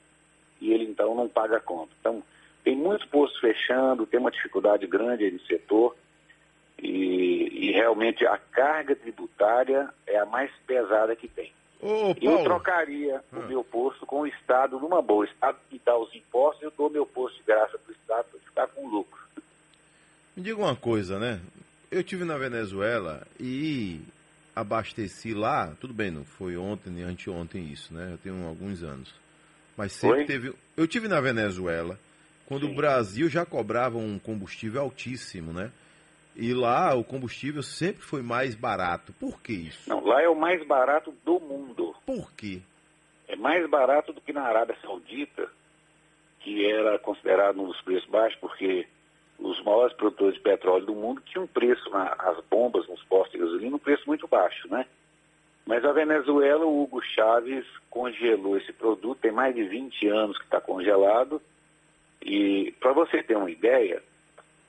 e 0.62 0.72
ele 0.74 0.86
então 0.86 1.14
não 1.16 1.28
paga 1.28 1.58
a 1.58 1.62
conta. 1.62 1.92
Então, 2.00 2.24
tem 2.64 2.76
muitos 2.76 3.08
postos 3.08 3.40
fechando, 3.40 4.06
tem 4.06 4.20
uma 4.20 4.32
dificuldade 4.32 4.86
grande 4.88 5.24
aí 5.26 5.32
no 5.32 5.40
setor 5.42 5.96
e, 6.78 7.68
e 7.70 7.72
realmente 7.72 8.26
a 8.26 8.38
carga 8.38 8.96
tributária 8.96 9.90
é 10.08 10.18
a 10.18 10.26
mais 10.26 10.52
pesada 10.66 11.16
que 11.16 11.28
tem. 11.28 11.52
Ô, 11.82 12.14
Eu 12.22 12.44
trocaria 12.44 13.24
Ah. 13.32 13.40
o 13.40 13.48
meu 13.48 13.64
posto 13.64 14.06
com 14.06 14.22
o 14.22 14.28
Estado 14.28 14.80
numa 14.80 15.02
boa. 15.02 15.22
O 15.22 15.26
Estado 15.26 15.58
me 15.72 15.82
dá 15.84 15.98
os 15.98 16.14
impostos, 16.14 16.62
eu 16.64 16.72
dou 16.78 16.90
meu 16.90 17.06
posto 17.06 17.38
de 17.38 17.44
graça 17.44 17.78
para 17.78 17.90
o 17.90 17.96
Estado 17.96 18.26
para 18.32 18.40
ficar 18.42 18.68
com 18.68 18.88
lucro. 18.88 19.19
Me 20.40 20.46
diga 20.46 20.58
uma 20.58 20.76
coisa, 20.76 21.20
né? 21.20 21.42
Eu 21.92 22.02
tive 22.02 22.24
na 22.24 22.38
Venezuela 22.38 23.28
e 23.38 24.00
abasteci 24.56 25.34
lá, 25.34 25.76
tudo 25.82 25.94
bem, 25.94 26.10
não 26.10 26.24
foi 26.24 26.56
ontem 26.56 26.90
nem 26.90 27.04
anteontem 27.04 27.68
isso, 27.68 27.94
né? 27.94 28.14
Eu 28.14 28.18
tenho 28.18 28.48
alguns 28.48 28.82
anos. 28.82 29.14
Mas 29.76 29.92
sempre 29.92 30.20
Oi? 30.20 30.26
teve. 30.26 30.54
Eu 30.78 30.88
tive 30.88 31.08
na 31.08 31.20
Venezuela 31.20 32.00
quando 32.46 32.66
Sim. 32.66 32.72
o 32.72 32.76
Brasil 32.76 33.30
já 33.30 33.46
cobrava 33.46 33.98
um 33.98 34.18
combustível 34.18 34.82
altíssimo, 34.82 35.52
né? 35.52 35.72
E 36.36 36.54
lá 36.54 36.96
o 36.96 37.04
combustível 37.04 37.62
sempre 37.62 38.02
foi 38.02 38.22
mais 38.22 38.56
barato. 38.56 39.12
Por 39.14 39.42
que 39.42 39.52
isso? 39.52 39.90
Não, 39.90 40.02
lá 40.06 40.22
é 40.22 40.30
o 40.30 40.36
mais 40.36 40.66
barato 40.66 41.14
do 41.26 41.40
mundo. 41.40 41.94
Por 42.06 42.32
quê? 42.34 42.62
É 43.28 43.36
mais 43.36 43.70
barato 43.70 44.14
do 44.14 44.22
que 44.22 44.32
na 44.32 44.44
Arábia 44.44 44.78
Saudita, 44.82 45.50
que 46.40 46.66
era 46.66 46.98
considerado 47.00 47.62
um 47.62 47.68
dos 47.68 47.82
preços 47.82 48.10
baixos, 48.10 48.40
porque 48.40 48.88
os 49.40 49.62
maiores 49.64 49.96
produtores 49.96 50.36
de 50.36 50.42
petróleo 50.42 50.86
do 50.86 50.94
mundo 50.96 51.22
tinham 51.26 51.46
um 51.46 51.48
preço 51.48 51.90
na- 51.90 52.16
nas 52.16 52.44
bombas, 52.50 52.88
nos 52.88 53.02
postos 53.04 53.32
de 53.32 53.40
gasolina, 53.40 53.76
um 53.76 53.80
preço 53.80 54.04
muito 54.06 54.28
baixo, 54.28 54.68
né? 54.70 54.86
Mas 55.66 55.86
a 55.86 55.92
Venezuela, 55.92 56.66
o 56.66 56.82
Hugo 56.84 57.02
Chávez 57.02 57.66
congelou 57.90 58.58
esse 58.58 58.74
produto, 58.74 59.20
tem 59.22 59.32
mais 59.32 59.54
de 59.56 59.64
20 59.64 60.08
anos 60.08 60.38
que 60.38 60.44
está 60.46 60.60
congelado. 60.60 61.42
E 62.22 62.74
para 62.80 62.92
você 62.92 63.22
ter 63.24 63.38
uma 63.38 63.50
ideia, 63.52 64.02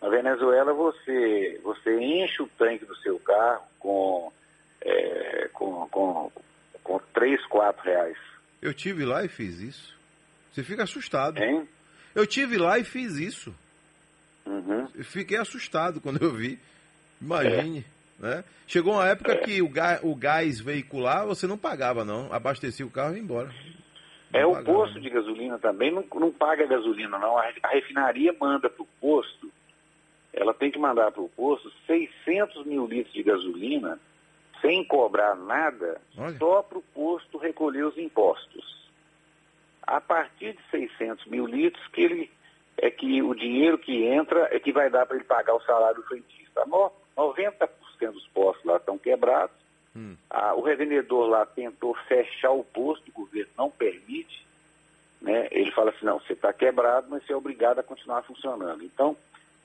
na 0.00 0.08
Venezuela 0.08 0.72
você, 0.72 1.58
você 1.62 1.98
enche 1.98 2.42
o 2.42 2.48
tanque 2.58 2.84
do 2.84 2.94
seu 2.98 3.18
carro 3.18 3.64
com, 3.78 4.32
é, 4.82 5.48
com, 5.52 5.88
com, 5.88 6.32
com 6.84 6.98
3, 7.14 7.44
4 7.46 7.82
reais. 7.82 8.16
Eu 8.62 8.74
tive 8.74 9.04
lá 9.04 9.24
e 9.24 9.28
fiz 9.28 9.58
isso. 9.60 9.98
Você 10.52 10.62
fica 10.62 10.82
assustado. 10.84 11.38
Hein? 11.38 11.66
Eu 12.14 12.26
tive 12.26 12.58
lá 12.58 12.78
e 12.78 12.84
fiz 12.84 13.16
isso. 13.16 13.54
Fiquei 15.04 15.36
assustado 15.38 16.00
quando 16.00 16.22
eu 16.22 16.30
vi. 16.32 16.58
Imagine, 17.20 17.84
né? 18.18 18.44
Chegou 18.66 18.94
uma 18.94 19.08
época 19.08 19.36
que 19.38 19.60
o 19.60 19.68
gás, 19.68 20.00
o 20.02 20.14
gás 20.14 20.60
veicular 20.60 21.26
você 21.26 21.46
não 21.46 21.58
pagava, 21.58 22.04
não. 22.04 22.32
Abastecia 22.32 22.86
o 22.86 22.90
carro 22.90 23.12
e 23.14 23.16
ia 23.16 23.22
embora. 23.22 23.52
É, 24.32 24.42
Não 24.42 24.50
o 24.50 24.54
pagava. 24.54 24.72
posto 24.78 25.00
de 25.00 25.10
gasolina 25.10 25.58
também 25.58 25.90
não, 25.90 26.04
não 26.14 26.30
paga 26.32 26.66
gasolina, 26.66 27.18
não. 27.18 27.36
A, 27.36 27.52
a 27.64 27.68
refinaria 27.68 28.32
manda 28.40 28.70
para 28.70 28.82
o 28.82 28.88
posto, 29.00 29.50
ela 30.32 30.54
tem 30.54 30.70
que 30.70 30.78
mandar 30.78 31.10
para 31.10 31.20
o 31.22 31.28
posto 31.28 31.70
600 31.86 32.64
mil 32.64 32.86
litros 32.86 33.12
de 33.12 33.22
gasolina, 33.24 33.98
sem 34.60 34.84
cobrar 34.84 35.34
nada, 35.34 36.00
Olha. 36.16 36.38
só 36.38 36.62
para 36.62 36.78
o 36.78 36.82
posto 36.94 37.38
recolher 37.38 37.84
os 37.84 37.98
impostos. 37.98 38.78
A 39.82 40.00
partir 40.00 40.52
de 40.52 40.60
600 40.70 41.26
mil 41.26 41.46
litros, 41.46 41.84
que 41.88 42.02
ele, 42.02 42.30
é 42.78 42.90
que 42.90 43.22
o 43.22 43.34
dinheiro 43.34 43.78
que 43.78 44.04
entra 44.04 44.48
é 44.50 44.58
que 44.58 44.72
vai 44.72 44.88
dar 44.90 45.06
para 45.06 45.16
ele 45.16 45.24
pagar 45.24 45.54
o 45.54 45.62
salário 45.62 45.96
do 45.96 46.06
frentista. 46.06 46.64
No- 46.66 46.92
90% 47.16 48.12
dos 48.12 48.26
postos 48.28 48.64
lá 48.64 48.76
estão 48.76 48.96
quebrados. 48.96 49.54
Hum. 49.94 50.16
Ah, 50.30 50.54
o 50.54 50.62
revendedor 50.62 51.28
lá 51.28 51.44
tentou 51.44 51.94
fechar 52.06 52.52
o 52.52 52.64
posto, 52.64 53.08
o 53.08 53.12
governo 53.12 53.50
não 53.58 53.70
permite. 53.70 54.46
Né? 55.20 55.48
Ele 55.50 55.70
fala 55.72 55.90
assim, 55.90 56.06
não, 56.06 56.18
você 56.18 56.32
está 56.32 56.52
quebrado, 56.52 57.08
mas 57.10 57.24
você 57.24 57.32
é 57.32 57.36
obrigado 57.36 57.78
a 57.78 57.82
continuar 57.82 58.22
funcionando. 58.22 58.82
Então, 58.82 59.16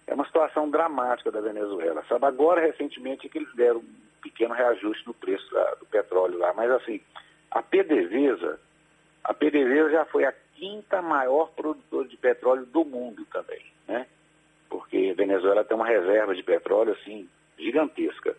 é 0.07 0.13
uma 0.13 0.25
situação 0.25 0.69
dramática 0.69 1.31
da 1.31 1.39
Venezuela. 1.39 2.03
Sabe, 2.09 2.25
agora, 2.25 2.61
recentemente, 2.61 3.25
é 3.25 3.29
que 3.29 3.37
eles 3.37 3.53
deram 3.55 3.79
um 3.79 3.95
pequeno 4.21 4.53
reajuste 4.53 5.07
no 5.07 5.13
preço 5.13 5.47
do 5.79 5.85
petróleo 5.85 6.37
lá. 6.37 6.53
Mas, 6.53 6.69
assim, 6.71 6.99
a 7.49 7.61
PDVSA, 7.61 8.59
a 9.23 9.33
PDVSA 9.33 9.91
já 9.91 10.05
foi 10.05 10.25
a 10.25 10.33
quinta 10.55 11.01
maior 11.01 11.49
produtora 11.51 11.84
petróleo 12.25 12.65
do 12.65 12.83
mundo 12.83 13.25
também, 13.31 13.61
né? 13.87 14.07
Porque 14.69 15.09
a 15.11 15.15
Venezuela 15.15 15.63
tem 15.63 15.77
uma 15.77 15.85
reserva 15.87 16.33
de 16.33 16.41
petróleo, 16.43 16.93
assim, 16.93 17.29
gigantesca. 17.57 18.35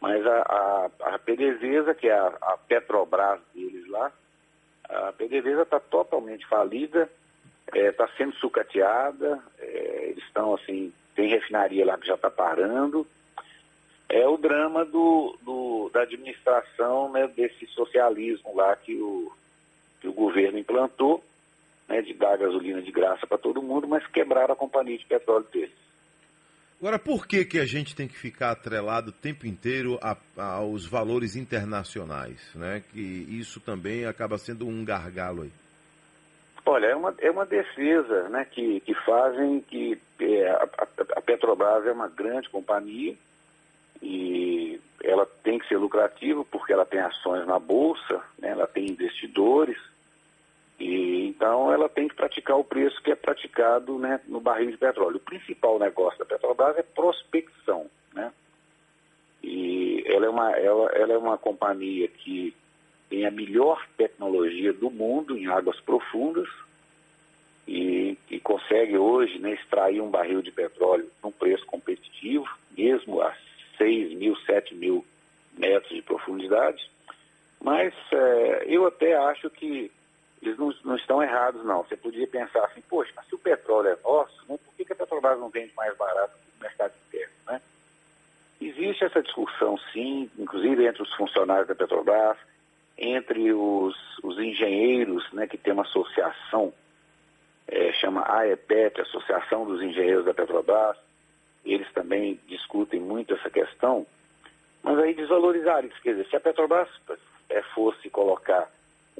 Mas 0.00 0.26
a, 0.26 0.42
a, 0.42 1.14
a 1.14 1.18
PDVSA, 1.18 1.94
que 1.94 2.08
é 2.08 2.12
a, 2.18 2.26
a 2.42 2.58
Petrobras 2.58 3.40
deles 3.54 3.86
lá, 3.88 4.10
a 4.88 5.12
PDVSA 5.12 5.62
está 5.62 5.78
totalmente 5.78 6.44
falida, 6.46 7.08
está 7.72 8.08
sendo 8.16 8.34
sucateada, 8.36 9.38
é, 9.58 10.06
eles 10.10 10.24
estão 10.24 10.54
assim, 10.54 10.92
tem 11.14 11.28
refinaria 11.28 11.84
lá 11.86 11.96
que 11.98 12.06
já 12.08 12.14
está 12.14 12.30
parando. 12.30 13.06
É 14.08 14.26
o 14.26 14.36
drama 14.36 14.84
do, 14.84 15.38
do- 15.42 15.88
da 15.92 16.02
administração 16.02 17.12
né, 17.12 17.28
desse 17.28 17.64
socialismo 17.68 18.56
lá 18.56 18.74
que 18.74 18.96
o, 19.00 19.30
que 20.00 20.08
o 20.08 20.12
governo 20.12 20.58
implantou, 20.58 21.22
né, 21.90 22.00
de 22.02 22.14
dar 22.14 22.38
gasolina 22.38 22.80
de 22.80 22.92
graça 22.92 23.26
para 23.26 23.36
todo 23.36 23.60
mundo, 23.60 23.88
mas 23.88 24.06
quebraram 24.06 24.54
a 24.54 24.56
companhia 24.56 24.96
de 24.96 25.04
petróleo. 25.04 25.44
Agora, 26.80 26.98
por 26.98 27.26
que, 27.26 27.44
que 27.44 27.58
a 27.58 27.66
gente 27.66 27.94
tem 27.94 28.08
que 28.08 28.16
ficar 28.16 28.52
atrelado 28.52 29.10
o 29.10 29.12
tempo 29.12 29.46
inteiro 29.46 29.98
a- 30.00 30.16
aos 30.38 30.86
valores 30.86 31.36
internacionais? 31.36 32.40
Né? 32.54 32.82
Que 32.92 33.00
isso 33.28 33.60
também 33.60 34.06
acaba 34.06 34.38
sendo 34.38 34.66
um 34.66 34.82
gargalo 34.84 35.42
aí. 35.42 35.50
Olha, 36.64 36.86
é 36.86 36.94
uma, 36.96 37.14
é 37.18 37.30
uma 37.30 37.44
defesa 37.44 38.28
né, 38.28 38.46
que, 38.50 38.80
que 38.80 38.94
fazem 39.04 39.60
que 39.62 39.98
é, 40.20 40.48
a, 40.48 40.62
a- 40.78 40.88
a 41.16 41.20
Petrobras 41.20 41.84
é 41.86 41.92
uma 41.92 42.08
grande 42.08 42.48
companhia 42.48 43.14
e 44.00 44.80
ela 45.02 45.26
tem 45.42 45.58
que 45.58 45.66
ser 45.68 45.76
lucrativa 45.76 46.44
porque 46.44 46.72
ela 46.72 46.86
tem 46.86 47.00
ações 47.00 47.46
na 47.46 47.58
Bolsa, 47.58 48.22
né, 48.38 48.50
ela 48.50 48.66
tem 48.66 48.86
investidores, 48.88 49.76
e 50.80 51.28
então 51.28 51.70
ela 51.70 51.88
tem 51.90 52.08
que 52.08 52.14
praticar 52.14 52.58
o 52.58 52.64
preço 52.64 53.00
que 53.02 53.12
é 53.12 53.14
praticado 53.14 53.98
né, 53.98 54.18
no 54.26 54.40
barril 54.40 54.70
de 54.70 54.78
petróleo. 54.78 55.18
O 55.18 55.20
principal 55.20 55.78
negócio 55.78 56.18
da 56.18 56.24
Petrobras 56.24 56.78
é 56.78 56.82
prospecção. 56.82 57.86
Né? 58.14 58.32
E 59.42 60.02
ela 60.06 60.24
é, 60.24 60.28
uma, 60.30 60.50
ela, 60.52 60.90
ela 60.92 61.12
é 61.12 61.18
uma 61.18 61.36
companhia 61.36 62.08
que 62.08 62.54
tem 63.10 63.26
a 63.26 63.30
melhor 63.30 63.86
tecnologia 63.98 64.72
do 64.72 64.90
mundo 64.90 65.36
em 65.36 65.46
águas 65.46 65.78
profundas 65.80 66.48
e, 67.68 68.16
e 68.30 68.40
consegue 68.40 68.96
hoje 68.96 69.38
né, 69.38 69.52
extrair 69.52 70.00
um 70.00 70.10
barril 70.10 70.40
de 70.40 70.50
petróleo 70.50 71.10
num 71.22 71.30
preço 71.30 71.66
competitivo, 71.66 72.46
mesmo 72.76 73.20
a 73.20 73.36
6 73.76 74.14
mil, 74.14 74.34
7 74.46 74.74
mil 74.74 75.04
metros 75.58 75.94
de 75.94 76.02
profundidade. 76.02 76.90
Mas 77.62 77.92
eh, 78.12 78.64
eu 78.66 78.86
até 78.86 79.14
acho 79.14 79.50
que 79.50 79.90
eles 80.42 80.58
não, 80.58 80.72
não 80.84 80.96
estão 80.96 81.22
errados, 81.22 81.64
não. 81.64 81.82
Você 81.82 81.96
podia 81.96 82.26
pensar 82.26 82.64
assim, 82.64 82.80
poxa, 82.82 83.12
mas 83.14 83.26
se 83.26 83.34
o 83.34 83.38
petróleo 83.38 83.88
é 83.88 83.98
nosso, 84.02 84.44
né, 84.48 84.58
por 84.64 84.74
que, 84.74 84.84
que 84.84 84.92
a 84.92 84.96
Petrobras 84.96 85.38
não 85.38 85.50
vende 85.50 85.72
mais 85.74 85.94
barato 85.96 86.32
no 86.56 86.62
mercado 86.62 86.92
interno, 87.06 87.34
né? 87.46 87.60
Existe 88.60 89.04
essa 89.04 89.22
discussão, 89.22 89.78
sim, 89.92 90.30
inclusive 90.38 90.86
entre 90.86 91.02
os 91.02 91.14
funcionários 91.14 91.68
da 91.68 91.74
Petrobras, 91.74 92.36
entre 92.96 93.52
os, 93.52 93.96
os 94.22 94.38
engenheiros, 94.38 95.30
né, 95.32 95.46
que 95.46 95.56
tem 95.56 95.72
uma 95.72 95.82
associação, 95.82 96.72
eh, 97.66 97.92
chama 97.94 98.22
AEPET, 98.26 99.00
Associação 99.00 99.64
dos 99.64 99.82
Engenheiros 99.82 100.26
da 100.26 100.34
Petrobras, 100.34 100.96
eles 101.64 101.90
também 101.92 102.38
discutem 102.46 103.00
muito 103.00 103.34
essa 103.34 103.48
questão, 103.48 104.06
mas 104.82 104.98
aí 104.98 105.14
desvalorizaram 105.14 105.88
isso. 105.88 106.00
Quer 106.02 106.12
dizer, 106.12 106.28
se 106.28 106.36
a 106.36 106.40
Petrobras 106.40 106.88
eh, 107.48 107.62
fosse 107.74 108.10
colocar 108.10 108.70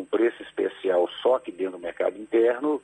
um 0.00 0.04
preço 0.04 0.42
especial 0.42 1.08
só 1.22 1.38
que 1.38 1.52
dentro 1.52 1.72
do 1.72 1.78
mercado 1.78 2.18
interno, 2.18 2.80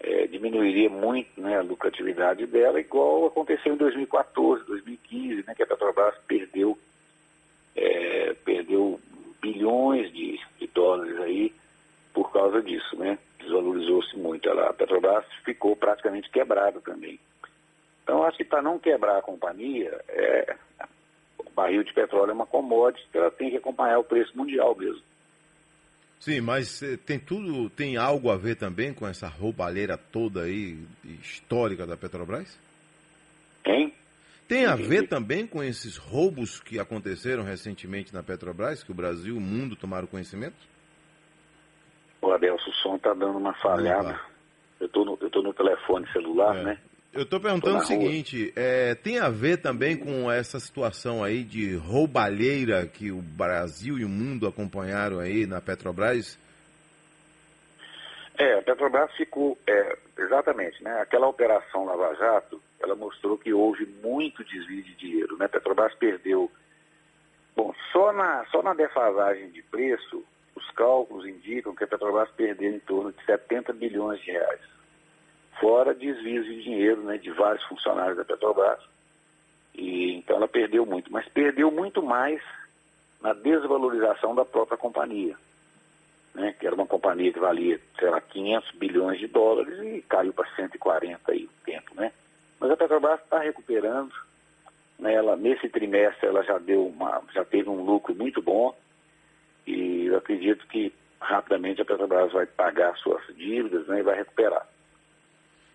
eh, 0.00 0.26
diminuiria 0.26 0.88
muito 0.88 1.40
né, 1.40 1.58
a 1.58 1.62
lucratividade 1.62 2.46
dela, 2.46 2.80
igual 2.80 3.26
aconteceu 3.26 3.74
em 3.74 3.76
2014, 3.76 4.64
2015, 4.64 5.44
né, 5.46 5.54
que 5.54 5.62
a 5.62 5.66
Petrobras 5.66 6.14
perdeu, 6.26 6.78
eh, 7.76 8.34
perdeu 8.44 9.00
bilhões 9.40 10.12
de, 10.12 10.38
de 10.58 10.66
dólares 10.68 11.18
aí 11.20 11.52
por 12.12 12.32
causa 12.32 12.62
disso, 12.62 12.96
né? 12.96 13.18
Desvalorizou-se 13.38 14.16
muito. 14.16 14.48
Ela, 14.48 14.68
a 14.68 14.72
Petrobras 14.72 15.24
ficou 15.44 15.74
praticamente 15.76 16.28
quebrada 16.30 16.80
também. 16.80 17.18
Então, 18.02 18.24
acho 18.24 18.36
que 18.36 18.44
para 18.44 18.60
não 18.60 18.78
quebrar 18.78 19.18
a 19.18 19.22
companhia, 19.22 20.00
é, 20.08 20.56
o 21.38 21.50
barril 21.50 21.84
de 21.84 21.92
petróleo 21.92 22.30
é 22.30 22.34
uma 22.34 22.46
commodity 22.46 23.06
que 23.10 23.18
ela 23.18 23.30
tem 23.30 23.50
que 23.50 23.56
acompanhar 23.56 23.98
o 23.98 24.04
preço 24.04 24.36
mundial 24.36 24.74
mesmo. 24.74 25.02
Sim, 26.20 26.42
mas 26.42 26.82
eh, 26.82 26.98
tem 26.98 27.18
tudo, 27.18 27.70
tem 27.70 27.96
algo 27.96 28.30
a 28.30 28.36
ver 28.36 28.54
também 28.54 28.92
com 28.92 29.08
essa 29.08 29.26
roubalheira 29.26 29.96
toda 29.96 30.42
aí 30.42 30.78
histórica 31.22 31.86
da 31.86 31.96
Petrobras? 31.96 32.58
Hein? 33.64 33.94
Tem 34.46 34.66
a 34.66 34.76
ver 34.76 35.08
também 35.08 35.46
com 35.46 35.62
esses 35.62 35.96
roubos 35.96 36.60
que 36.60 36.78
aconteceram 36.78 37.42
recentemente 37.42 38.12
na 38.12 38.22
Petrobras, 38.22 38.82
que 38.82 38.90
o 38.90 38.94
Brasil 38.94 39.34
e 39.34 39.38
o 39.38 39.40
mundo 39.40 39.76
tomaram 39.76 40.06
conhecimento? 40.06 40.56
O 42.20 42.30
Adelso, 42.32 42.68
o 42.68 42.74
som 42.74 42.96
está 42.96 43.14
dando 43.14 43.38
uma 43.38 43.54
falhada. 43.54 44.20
Eu 44.78 44.86
estou 44.86 45.04
no, 45.06 45.16
eu 45.20 45.30
tô 45.30 45.40
no 45.40 45.54
telefone 45.54 46.06
celular, 46.12 46.54
É. 46.56 46.62
né? 46.64 46.78
Eu 47.12 47.22
estou 47.22 47.40
perguntando 47.40 47.78
o 47.78 47.84
seguinte, 47.84 48.52
é, 48.54 48.94
tem 48.94 49.18
a 49.18 49.28
ver 49.28 49.56
também 49.56 49.96
com 49.96 50.30
essa 50.30 50.60
situação 50.60 51.24
aí 51.24 51.42
de 51.42 51.74
roubalheira 51.74 52.86
que 52.86 53.10
o 53.10 53.20
Brasil 53.20 53.98
e 53.98 54.04
o 54.04 54.08
mundo 54.08 54.46
acompanharam 54.46 55.18
aí 55.18 55.44
na 55.44 55.60
Petrobras? 55.60 56.38
É, 58.38 58.60
a 58.60 58.62
Petrobras 58.62 59.12
ficou, 59.16 59.58
é, 59.66 59.98
exatamente, 60.18 60.80
né? 60.84 61.00
Aquela 61.00 61.26
operação 61.26 61.84
Lava 61.84 62.14
Jato, 62.14 62.62
ela 62.78 62.94
mostrou 62.94 63.36
que 63.36 63.52
houve 63.52 63.86
muito 64.04 64.44
desvio 64.44 64.84
de 64.84 64.94
dinheiro, 64.94 65.36
né? 65.36 65.46
A 65.46 65.48
Petrobras 65.48 65.92
perdeu, 65.96 66.48
bom, 67.56 67.74
só 67.90 68.12
na, 68.12 68.44
só 68.52 68.62
na 68.62 68.72
defasagem 68.72 69.50
de 69.50 69.62
preço, 69.62 70.24
os 70.54 70.70
cálculos 70.70 71.26
indicam 71.26 71.74
que 71.74 71.82
a 71.82 71.88
Petrobras 71.88 72.30
perdeu 72.36 72.70
em 72.72 72.78
torno 72.78 73.12
de 73.12 73.24
70 73.24 73.72
bilhões 73.72 74.20
de 74.20 74.30
reais 74.30 74.60
fora 75.60 75.94
desvios 75.94 76.46
de 76.46 76.62
dinheiro 76.62 77.02
né, 77.02 77.18
de 77.18 77.30
vários 77.30 77.62
funcionários 77.64 78.16
da 78.16 78.24
Petrobras. 78.24 78.80
E, 79.74 80.14
então 80.14 80.36
ela 80.36 80.48
perdeu 80.48 80.84
muito, 80.84 81.12
mas 81.12 81.28
perdeu 81.28 81.70
muito 81.70 82.02
mais 82.02 82.42
na 83.20 83.34
desvalorização 83.34 84.34
da 84.34 84.44
própria 84.44 84.78
companhia, 84.78 85.36
né, 86.34 86.54
que 86.58 86.66
era 86.66 86.74
uma 86.74 86.86
companhia 86.86 87.32
que 87.32 87.38
valia, 87.38 87.78
sei 87.98 88.08
lá, 88.08 88.20
500 88.20 88.72
bilhões 88.72 89.20
de 89.20 89.28
dólares 89.28 89.78
e 89.80 90.02
caiu 90.08 90.32
para 90.32 90.48
140 90.56 91.30
aí 91.30 91.44
o 91.44 91.64
tempo, 91.64 91.94
né? 91.94 92.10
Mas 92.58 92.70
a 92.70 92.76
Petrobras 92.76 93.20
está 93.20 93.38
recuperando, 93.38 94.12
né, 94.98 95.14
ela, 95.14 95.36
nesse 95.36 95.68
trimestre 95.68 96.26
ela 96.26 96.42
já 96.42 96.58
deu 96.58 96.86
uma, 96.86 97.22
já 97.34 97.44
teve 97.44 97.68
um 97.68 97.84
lucro 97.84 98.14
muito 98.14 98.40
bom 98.40 98.74
e 99.66 100.06
eu 100.06 100.16
acredito 100.16 100.66
que 100.66 100.92
rapidamente 101.20 101.82
a 101.82 101.84
Petrobras 101.84 102.32
vai 102.32 102.46
pagar 102.46 102.96
suas 102.96 103.22
dívidas 103.36 103.86
né, 103.86 104.00
e 104.00 104.02
vai 104.02 104.16
recuperar. 104.16 104.66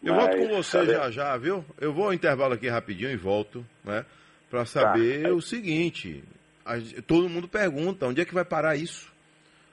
Eu 0.05 0.13
Mas, 0.13 0.23
volto 0.23 0.37
com 0.37 0.55
você 0.55 0.85
já 0.85 1.09
já, 1.09 1.35
viu? 1.35 1.65
Eu 1.81 1.91
vou 1.91 2.05
ao 2.05 2.13
intervalo 2.13 2.53
aqui 2.53 2.69
rapidinho 2.69 3.09
e 3.09 3.15
volto, 3.15 3.65
né? 3.83 4.05
Para 4.51 4.63
saber 4.63 5.23
tá. 5.23 5.33
o 5.33 5.41
seguinte: 5.41 6.23
a, 6.63 6.75
todo 7.07 7.27
mundo 7.27 7.47
pergunta 7.47 8.05
onde 8.05 8.21
é 8.21 8.25
que 8.25 8.33
vai 8.33 8.45
parar 8.45 8.75
isso, 8.75 9.11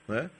né? 0.07 0.31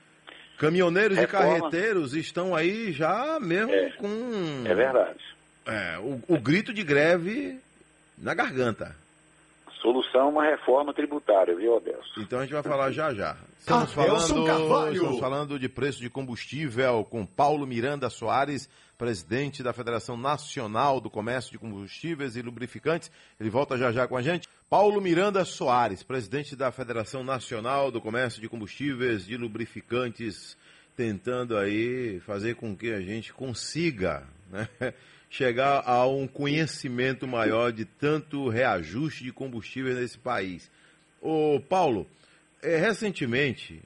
Caminhoneiros 0.57 1.15
Reforma. 1.15 1.45
e 1.45 1.59
carreteiros 1.59 2.15
estão 2.15 2.55
aí 2.55 2.91
já 2.91 3.39
mesmo 3.39 3.71
é, 3.71 3.91
com. 3.91 4.63
É 4.65 4.73
verdade. 4.73 5.23
É, 5.65 5.99
o, 5.99 6.19
o 6.27 6.39
grito 6.39 6.73
de 6.73 6.83
greve 6.83 7.59
na 8.17 8.33
garganta. 8.33 8.95
Solução 9.79 10.29
uma 10.29 10.43
reforma 10.43 10.93
tributária, 10.93 11.55
viu, 11.55 11.75
Adelson? 11.75 12.21
Então 12.21 12.39
a 12.39 12.43
gente 12.43 12.53
vai 12.53 12.63
falar 12.63 12.91
já 12.91 13.13
já. 13.13 13.35
Estamos 13.59 13.93
falando, 13.93 14.93
estamos 14.93 15.19
falando 15.19 15.59
de 15.59 15.69
preço 15.69 15.99
de 15.99 16.09
combustível 16.09 17.05
com 17.09 17.25
Paulo 17.25 17.67
Miranda 17.67 18.09
Soares, 18.09 18.69
presidente 18.97 19.63
da 19.63 19.73
Federação 19.73 20.15
Nacional 20.15 21.01
do 21.01 21.09
Comércio 21.09 21.51
de 21.51 21.57
Combustíveis 21.57 22.35
e 22.35 22.41
Lubrificantes. 22.41 23.11
Ele 23.39 23.49
volta 23.49 23.77
já 23.77 23.91
já 23.91 24.07
com 24.07 24.15
a 24.15 24.21
gente. 24.21 24.47
Paulo 24.69 25.01
Miranda 25.01 25.43
Soares, 25.45 26.03
presidente 26.03 26.55
da 26.55 26.71
Federação 26.71 27.23
Nacional 27.23 27.91
do 27.91 28.01
Comércio 28.01 28.41
de 28.41 28.49
Combustíveis 28.49 29.27
e 29.27 29.37
Lubrificantes, 29.37 30.57
tentando 30.95 31.57
aí 31.57 32.19
fazer 32.21 32.55
com 32.55 32.75
que 32.75 32.91
a 32.91 33.01
gente 33.01 33.33
consiga, 33.33 34.27
né? 34.49 34.67
chegar 35.29 35.81
a 35.87 36.05
um 36.05 36.27
conhecimento 36.27 37.27
maior 37.27 37.71
de 37.71 37.85
tanto 37.85 38.49
reajuste 38.49 39.23
de 39.23 39.31
combustível 39.31 39.95
nesse 39.95 40.15
país. 40.15 40.69
Ô 41.19 41.59
Paulo, 41.59 42.07
é, 42.61 42.77
recentemente 42.77 43.81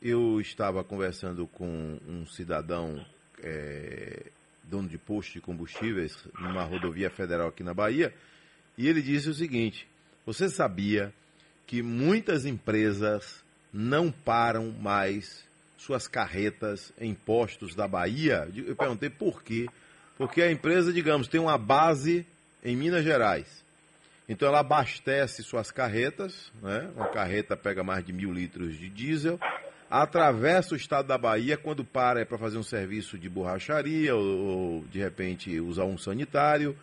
eu 0.00 0.40
estava 0.40 0.82
conversando 0.82 1.46
com 1.46 2.00
um 2.08 2.26
cidadão 2.26 3.04
é, 3.42 4.26
dono 4.64 4.88
de 4.88 4.98
posto 4.98 5.32
de 5.32 5.40
combustíveis 5.40 6.16
numa 6.38 6.62
rodovia 6.62 7.10
federal 7.10 7.48
aqui 7.48 7.62
na 7.62 7.74
Bahia 7.74 8.12
e 8.76 8.88
ele 8.88 9.02
disse 9.02 9.28
o 9.28 9.34
seguinte: 9.34 9.86
você 10.24 10.48
sabia 10.48 11.12
que 11.66 11.82
muitas 11.82 12.46
empresas 12.46 13.42
não 13.72 14.10
param 14.10 14.70
mais 14.70 15.44
suas 15.76 16.06
carretas 16.06 16.92
em 16.98 17.14
postos 17.14 17.74
da 17.74 17.88
Bahia? 17.88 18.48
Eu 18.54 18.76
perguntei 18.76 19.10
por 19.10 19.42
quê. 19.42 19.66
Porque 20.16 20.42
a 20.42 20.52
empresa, 20.52 20.92
digamos, 20.92 21.26
tem 21.26 21.40
uma 21.40 21.58
base 21.58 22.26
em 22.62 22.76
Minas 22.76 23.02
Gerais. 23.02 23.62
Então 24.28 24.48
ela 24.48 24.60
abastece 24.60 25.42
suas 25.42 25.70
carretas, 25.70 26.52
né? 26.62 26.90
uma 26.94 27.08
carreta 27.08 27.56
pega 27.56 27.82
mais 27.82 28.04
de 28.04 28.12
mil 28.12 28.32
litros 28.32 28.78
de 28.78 28.88
diesel, 28.88 29.38
atravessa 29.92 30.72
o 30.72 30.76
estado 30.76 31.08
da 31.08 31.18
Bahia, 31.18 31.58
quando 31.58 31.84
para 31.84 32.22
é 32.22 32.24
para 32.24 32.38
fazer 32.38 32.56
um 32.56 32.62
serviço 32.62 33.18
de 33.18 33.28
borracharia 33.28 34.16
ou, 34.16 34.24
ou 34.24 34.84
de 34.90 34.98
repente 34.98 35.60
usar 35.60 35.84
um 35.84 35.98
sanitário, 35.98 36.74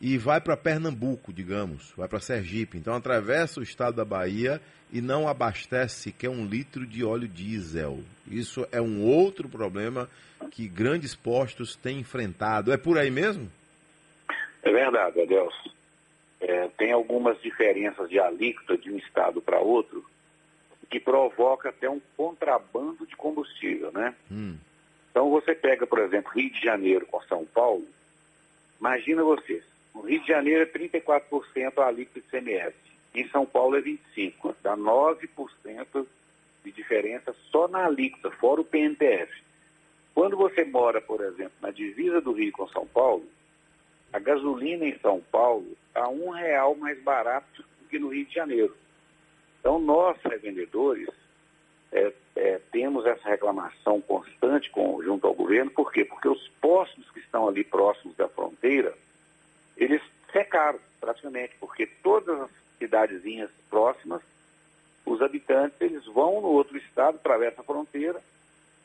e 0.00 0.16
vai 0.16 0.40
para 0.40 0.56
Pernambuco, 0.56 1.30
digamos, 1.30 1.92
vai 1.94 2.08
para 2.08 2.20
Sergipe. 2.20 2.78
Então 2.78 2.94
atravessa 2.94 3.60
o 3.60 3.62
estado 3.62 3.96
da 3.96 4.04
Bahia 4.04 4.62
e 4.90 5.02
não 5.02 5.28
abastece 5.28 6.04
sequer 6.04 6.30
um 6.30 6.46
litro 6.46 6.86
de 6.86 7.04
óleo 7.04 7.28
diesel. 7.28 7.98
Isso 8.26 8.66
é 8.72 8.80
um 8.80 9.04
outro 9.04 9.46
problema 9.46 10.08
que 10.50 10.66
grandes 10.66 11.14
postos 11.14 11.76
têm 11.76 11.98
enfrentado. 11.98 12.72
É 12.72 12.78
por 12.78 12.96
aí 12.96 13.10
mesmo? 13.10 13.50
É 14.62 14.72
verdade, 14.72 15.20
Adelson. 15.20 15.70
É, 16.40 16.68
tem 16.78 16.92
algumas 16.92 17.38
diferenças 17.42 18.08
de 18.08 18.18
alíquota 18.18 18.78
de 18.78 18.90
um 18.90 18.96
estado 18.96 19.42
para 19.42 19.60
outro 19.60 20.02
que 20.88 20.98
provoca 20.98 21.68
até 21.68 21.88
um 21.88 22.00
contrabando 22.16 23.06
de 23.06 23.16
combustível, 23.16 23.92
né? 23.92 24.14
Hum. 24.30 24.56
Então 25.10 25.30
você 25.30 25.54
pega, 25.54 25.86
por 25.86 25.98
exemplo, 25.98 26.32
Rio 26.32 26.50
de 26.50 26.60
Janeiro 26.60 27.06
com 27.06 27.20
São 27.22 27.44
Paulo, 27.44 27.86
imagina 28.80 29.22
você, 29.22 29.62
no 29.94 30.02
Rio 30.02 30.20
de 30.20 30.28
Janeiro 30.28 30.62
é 30.62 30.66
34% 30.66 31.78
a 31.78 31.86
alíquota 31.86 32.20
de 32.20 32.26
CMS, 32.26 32.74
em 33.14 33.28
São 33.28 33.44
Paulo 33.44 33.76
é 33.76 33.80
25%, 33.80 34.54
dá 34.62 34.76
9% 34.76 36.06
de 36.64 36.72
diferença 36.72 37.34
só 37.50 37.66
na 37.68 37.86
alíquota, 37.86 38.30
fora 38.30 38.60
o 38.60 38.64
PNTF. 38.64 39.42
Quando 40.14 40.36
você 40.36 40.64
mora, 40.64 41.00
por 41.00 41.20
exemplo, 41.20 41.52
na 41.60 41.70
divisa 41.70 42.20
do 42.20 42.32
Rio 42.32 42.52
com 42.52 42.68
São 42.68 42.86
Paulo, 42.86 43.24
a 44.12 44.18
gasolina 44.18 44.84
em 44.84 44.98
São 44.98 45.20
Paulo 45.32 45.76
está 45.88 46.08
um 46.08 46.30
real 46.30 46.74
mais 46.74 47.00
barato 47.02 47.62
do 47.62 47.88
que 47.88 47.98
no 47.98 48.08
Rio 48.08 48.24
de 48.24 48.34
Janeiro. 48.34 48.74
Então, 49.60 49.78
nós, 49.78 50.16
revendedores, 50.22 51.08
é, 51.92 52.12
é, 52.36 52.60
temos 52.70 53.06
essa 53.06 53.28
reclamação 53.28 54.00
constante 54.00 54.70
com, 54.70 55.02
junto 55.02 55.26
ao 55.26 55.34
governo, 55.34 55.70
por 55.70 55.92
quê? 55.92 56.04
Porque 56.04 56.28
os 56.28 56.48
postos 56.60 57.10
que 57.10 57.20
estão 57.20 57.48
ali 57.48 57.64
próximos 57.64 58.16
da 58.16 58.28
fronteira, 58.28 58.94
eles 59.76 60.02
secaram 60.32 60.78
praticamente, 61.00 61.54
porque 61.58 61.86
todas 62.02 62.40
as 62.40 62.50
cidadezinhas 62.78 63.50
próximas, 63.70 64.22
os 65.04 65.22
habitantes, 65.22 65.80
eles 65.80 66.04
vão 66.06 66.40
no 66.40 66.48
outro 66.48 66.76
estado, 66.76 67.16
atravessam 67.16 67.60
a 67.62 67.64
fronteira, 67.64 68.20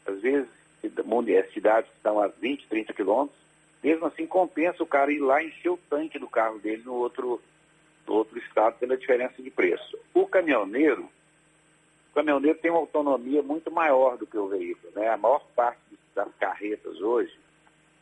às 0.05 0.21
vezes 0.21 0.47
é, 0.83 1.43
cidades 1.53 1.89
que 1.89 1.97
estão 1.97 2.21
a 2.21 2.27
20, 2.27 2.67
30 2.67 2.93
quilômetros, 2.93 3.39
mesmo 3.83 4.05
assim 4.05 4.25
compensa 4.25 4.81
o 4.81 4.87
cara 4.87 5.11
ir 5.11 5.19
lá 5.19 5.43
encher 5.43 5.69
o 5.69 5.79
tanque 5.89 6.17
do 6.17 6.27
carro 6.27 6.59
dele 6.59 6.83
no 6.85 6.93
outro, 6.93 7.41
no 8.07 8.13
outro 8.13 8.37
estado 8.37 8.77
pela 8.77 8.97
diferença 8.97 9.41
de 9.41 9.49
preço. 9.49 9.97
O 10.13 10.27
caminhoneiro, 10.27 11.09
o 12.11 12.15
caminhoneiro 12.15 12.57
tem 12.59 12.71
uma 12.71 12.79
autonomia 12.79 13.41
muito 13.41 13.71
maior 13.71 14.17
do 14.17 14.27
que 14.27 14.37
o 14.37 14.47
veículo. 14.47 14.93
Né? 14.95 15.09
A 15.09 15.17
maior 15.17 15.45
parte 15.55 15.79
das 16.15 16.29
carretas 16.39 16.99
hoje, 17.01 17.33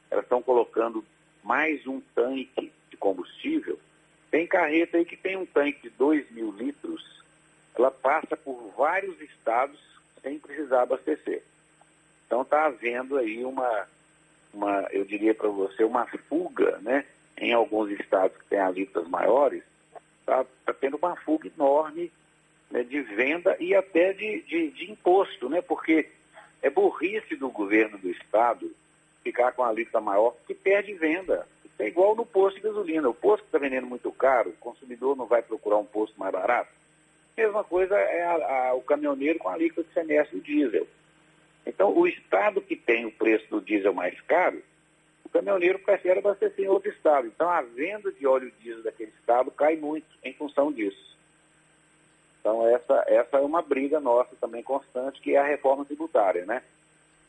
elas 0.09 0.25
estão 0.25 0.41
colocando 0.41 1.03
mais 1.43 1.85
um 1.87 2.01
tanque 2.13 2.71
de 2.89 2.97
combustível. 2.97 3.79
Tem 4.29 4.47
carreta 4.47 4.97
aí 4.97 5.05
que 5.05 5.17
tem 5.17 5.37
um 5.37 5.45
tanque 5.45 5.81
de 5.83 5.89
2 5.91 6.31
mil 6.31 6.51
litros, 6.51 7.21
ela 7.75 7.91
passa 7.91 8.35
por 8.37 8.71
vários 8.77 9.19
estados 9.21 9.79
sem 10.21 10.39
precisar 10.39 10.83
abastecer. 10.83 11.43
Então 12.25 12.43
está 12.43 12.65
havendo 12.65 13.17
aí 13.17 13.43
uma, 13.43 13.87
uma 14.53 14.87
eu 14.91 15.03
diria 15.03 15.33
para 15.33 15.49
você, 15.49 15.83
uma 15.83 16.05
fuga, 16.29 16.77
né? 16.79 17.05
Em 17.37 17.53
alguns 17.53 17.89
estados 17.91 18.37
que 18.37 18.45
têm 18.45 18.59
alíquotas 18.59 19.09
maiores, 19.09 19.63
está 20.21 20.45
tá 20.65 20.73
tendo 20.73 20.97
uma 20.97 21.15
fuga 21.17 21.47
enorme 21.47 22.11
né, 22.69 22.83
de 22.83 23.01
venda 23.01 23.55
e 23.59 23.75
até 23.75 24.13
de, 24.13 24.41
de, 24.43 24.71
de, 24.71 24.91
imposto, 24.91 25.49
né? 25.49 25.61
Porque 25.61 26.09
é 26.61 26.69
burrice 26.69 27.35
do 27.35 27.49
governo 27.49 27.97
do 27.97 28.09
estado 28.09 28.71
ficar 29.23 29.51
com 29.51 29.63
a 29.63 29.69
alíquota 29.69 29.99
maior, 29.99 30.31
porque 30.31 30.53
perde 30.53 30.93
venda. 30.93 31.47
É 31.77 31.87
igual 31.87 32.15
no 32.15 32.25
posto 32.25 32.57
de 32.57 32.61
gasolina. 32.61 33.09
O 33.09 33.13
posto 33.13 33.41
que 33.41 33.47
está 33.47 33.57
vendendo 33.57 33.87
muito 33.87 34.11
caro, 34.11 34.51
o 34.51 34.57
consumidor 34.57 35.17
não 35.17 35.25
vai 35.25 35.41
procurar 35.41 35.77
um 35.77 35.85
posto 35.85 36.19
mais 36.19 36.31
barato. 36.31 36.69
Mesma 37.35 37.63
coisa 37.63 37.95
é 37.95 38.23
a, 38.23 38.69
a, 38.69 38.73
o 38.75 38.81
caminhoneiro 38.81 39.39
com 39.39 39.49
a 39.49 39.53
alíquota 39.53 39.87
de 39.87 39.93
semestre 39.93 40.37
do 40.37 40.43
diesel. 40.43 40.87
Então, 41.65 41.91
o 41.95 42.07
estado 42.07 42.61
que 42.61 42.75
tem 42.75 43.05
o 43.05 43.11
preço 43.11 43.47
do 43.49 43.61
diesel 43.61 43.93
mais 43.93 44.19
caro, 44.21 44.61
caminhoneiro 45.31 45.79
prefere 45.79 46.19
abastecer 46.19 46.65
em 46.65 46.69
outro 46.69 46.89
estado. 46.89 47.27
Então, 47.27 47.49
a 47.49 47.61
venda 47.61 48.11
de 48.11 48.25
óleo 48.27 48.51
diesel 48.59 48.83
daquele 48.83 49.11
estado 49.19 49.51
cai 49.51 49.75
muito 49.75 50.07
em 50.23 50.33
função 50.33 50.71
disso. 50.71 51.17
Então, 52.39 52.67
essa, 52.67 53.03
essa 53.07 53.37
é 53.37 53.41
uma 53.41 53.61
briga 53.61 53.99
nossa 53.99 54.35
também 54.39 54.63
constante, 54.63 55.21
que 55.21 55.35
é 55.35 55.39
a 55.39 55.45
reforma 55.45 55.85
tributária, 55.85 56.45
né? 56.45 56.63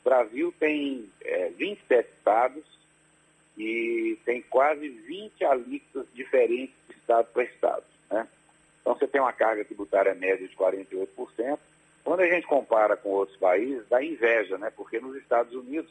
O 0.01 0.05
Brasil 0.09 0.53
tem 0.59 1.09
é, 1.23 1.51
27 1.51 2.09
estados, 2.19 2.65
e 3.57 4.19
tem 4.25 4.43
quase 4.43 4.88
20 4.88 5.45
alíquotas 5.45 6.07
diferentes 6.15 6.75
de 6.88 6.97
estado 6.97 7.27
para 7.33 7.45
estado. 7.45 7.85
Né? 8.11 8.27
Então 8.81 8.95
você 8.95 9.07
tem 9.07 9.21
uma 9.21 9.33
carga 9.33 9.65
tributária 9.65 10.15
média 10.15 10.47
de 10.47 10.57
48%. 10.57 11.59
Quando 12.05 12.21
a 12.21 12.27
gente 12.27 12.47
compara 12.47 12.97
com 12.97 13.11
outros 13.11 13.38
países, 13.38 13.87
dá 13.88 14.03
inveja, 14.03 14.59
né? 14.59 14.73
porque 14.75 14.99
nos 14.99 15.17
Estados 15.17 15.55
Unidos 15.55 15.91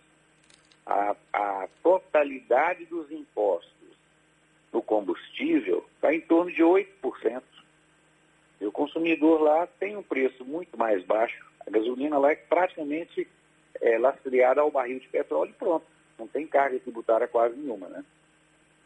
a, 0.86 1.16
a 1.34 1.68
totalidade 1.84 2.86
dos 2.86 3.12
impostos 3.12 3.72
no 4.72 4.82
combustível 4.82 5.86
está 5.96 6.14
em 6.14 6.22
torno 6.22 6.52
de 6.52 6.64
8%. 6.64 7.42
E 8.60 8.66
o 8.66 8.72
consumidor 8.72 9.42
lá 9.42 9.68
tem 9.80 9.98
um 9.98 10.04
preço 10.04 10.46
muito 10.46 10.78
mais 10.78 11.04
baixo. 11.04 11.44
A 11.66 11.70
gasolina 11.70 12.18
lá 12.18 12.32
é 12.32 12.36
praticamente 12.36 13.28
é, 13.82 13.98
lastreada 13.98 14.62
ao 14.62 14.72
barril 14.72 15.00
de 15.00 15.08
petróleo 15.08 15.50
e 15.50 15.54
pronto. 15.54 15.86
Não 16.18 16.28
tem 16.28 16.46
carga 16.46 16.80
tributária 16.80 17.28
quase 17.28 17.56
nenhuma, 17.56 17.90
né? 17.90 18.04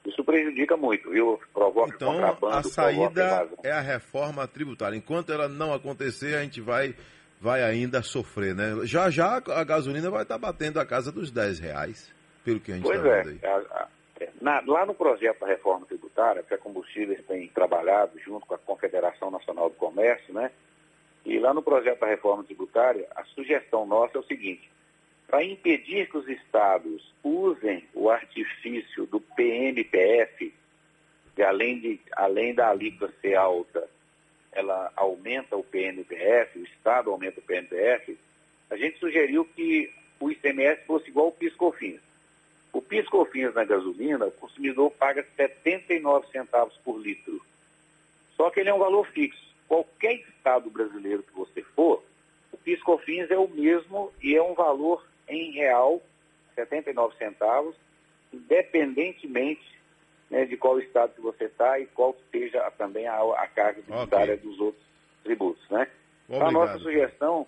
Isso 0.05 0.23
prejudica 0.23 0.77
muito, 0.77 1.10
viu? 1.10 1.39
Provoca 1.51 1.93
então, 1.95 2.13
contrabando, 2.13 2.55
a 2.55 2.63
saída 2.63 3.49
é 3.63 3.71
a 3.71 3.81
reforma 3.81 4.47
tributária. 4.47 4.95
Enquanto 4.95 5.34
ela 5.34 5.49
não 5.49 5.73
acontecer, 5.73 6.36
a 6.36 6.43
gente 6.43 6.62
vai, 6.62 6.95
vai 7.39 7.63
ainda 7.63 8.02
sofrer, 8.02 8.56
né? 8.56 8.86
Já 8.86 9.10
já 9.10 9.38
a 9.38 9.63
gasolina 9.63 10.10
vai 10.10 10.24
estar 10.24 10.38
batendo 10.38 10.80
a 10.80 10.86
casa 10.86 11.12
dos 11.12 11.32
10 11.32 11.60
reais, 11.60 12.13
pelo 12.43 12.60
que 12.60 12.71
a 12.71 12.76
gente 12.76 12.86
está 12.86 13.02
vendo 13.02 13.30
aí. 13.30 13.39
É, 13.41 14.26
é, 14.26 14.30
na, 14.41 14.62
lá 14.65 14.86
no 14.86 14.93
projeto 14.93 15.39
da 15.39 15.48
reforma 15.48 15.86
tributária, 15.86 16.43
que 16.43 16.54
a 16.54 16.58
Combustíveis 16.58 17.24
tem 17.26 17.48
trabalhado 17.50 18.17
junto 18.19 18.45
com 18.45 18.56
a 18.56 18.60
Confederação 18.60 19.30
Nacional 19.30 19.69
do 19.69 19.76
Comércio, 19.76 20.34
né? 20.34 20.52
E 21.26 21.39
lá 21.39 21.54
no 21.54 21.63
projeto 21.63 22.00
da 22.00 22.08
reforma 22.08 22.43
tributária, 22.43 23.08
a 23.15 23.24
sugestão 23.26 23.86
nossa 23.86 24.17
é 24.17 24.21
o 24.21 24.26
seguinte: 24.26 24.69
para 25.28 25.43
impedir 25.43 26.10
que 26.10 26.17
os 26.17 26.28
estados 26.28 27.13
usem 27.24 27.84
o 27.93 28.10
artifício 28.10 29.06
do 29.08 29.19
PMPF, 29.19 30.54
que 31.36 31.43
além, 31.43 31.80
de, 31.80 32.00
além 32.15 32.54
da 32.54 32.69
alíquota 32.69 33.12
ser 33.21 33.36
alta, 33.36 33.89
ela 34.56 34.91
aumenta 34.96 35.56
o 35.56 35.63
PNPF, 35.63 36.58
o 36.58 36.63
Estado 36.63 37.12
aumenta 37.12 37.39
o 37.39 37.44
PNPF, 37.44 38.18
a 38.70 38.78
gente 38.78 38.98
sugeriu 38.98 39.46
que 39.46 39.94
o 40.20 40.32
ICMS 40.32 40.82
fosse 40.88 41.10
igual 41.10 41.28
ao 41.28 41.32
PIS-COFINS. 41.34 42.00
O 42.74 42.82
PIS-COFINS 42.82 43.54
na 43.54 43.65
gasolina, 43.65 44.26
o 44.26 44.32
consumidor 44.32 44.89
paga 44.91 45.26
79 45.36 46.28
centavos 46.32 46.76
por 46.84 46.98
litro. 46.98 47.39
Só 48.36 48.50
que 48.50 48.62
ele 48.62 48.70
é 48.70 48.74
um 48.74 48.80
valor 48.80 49.06
fixo. 49.08 49.44
Qualquer 49.68 50.15
estado 50.15 50.70
brasileiro 50.70 51.24
que 51.24 51.34
você 51.34 51.62
for, 51.62 52.04
o 52.52 52.58
PIS-COFINS 52.58 53.30
é 53.30 53.38
o 53.38 53.48
mesmo 53.48 54.12
e 54.22 54.36
é 54.36 54.41
um 54.41 54.54
valor 54.54 55.06
em 55.28 55.52
real, 55.52 56.02
79 56.56 57.15
centavos, 57.18 57.76
independentemente 58.34 59.76
né, 60.30 60.46
de 60.46 60.58
qual 60.58 60.80
estado 60.80 61.14
que 61.14 61.22
você 61.22 61.46
está 61.46 61.80
e 61.80 61.86
qual 61.88 62.16
seja 62.32 62.60
também 62.78 63.08
a, 63.08 63.16
a 63.16 63.48
carga 63.48 63.82
tributária 63.82 64.36
okay. 64.36 64.50
dos 64.50 64.60
outros 64.60 64.84
tributos. 65.24 65.64
Né? 65.70 65.88
Então, 66.30 66.48
a 66.48 66.52
nossa 66.52 66.80
sugestão 66.80 67.48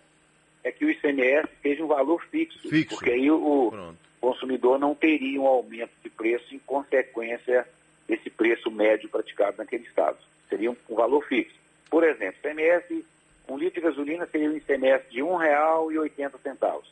é 0.64 0.72
que 0.72 0.86
o 0.86 0.90
ICMS 0.90 1.48
seja 1.62 1.84
um 1.84 1.88
valor 1.88 2.24
fixo, 2.30 2.60
fixo. 2.70 2.96
porque 2.96 3.12
aí 3.12 3.32
o 3.32 3.70
Pronto. 3.72 3.98
consumidor 4.20 4.80
não 4.80 4.94
teria 4.94 5.40
um 5.42 5.48
aumento 5.48 5.92
de 6.04 6.10
preço 6.10 6.54
em 6.54 6.60
consequência 6.60 7.68
desse 8.08 8.30
preço 8.30 8.70
médio 8.70 9.10
praticado 9.10 9.58
naquele 9.58 9.84
estado. 9.84 10.18
Seria 10.50 10.72
um, 10.72 10.78
um 10.90 10.96
valor 10.96 11.24
fixo. 11.26 11.56
Por 11.90 12.04
exemplo, 12.04 12.38
ICMS, 12.44 13.06
um 13.48 13.58
litro 13.58 13.82
de 13.82 13.88
gasolina 13.88 14.26
seria 14.28 14.50
um 14.50 14.58
ICMS 14.58 15.10
de 15.10 15.22
R$ 15.22 15.28
1,80 15.28 16.84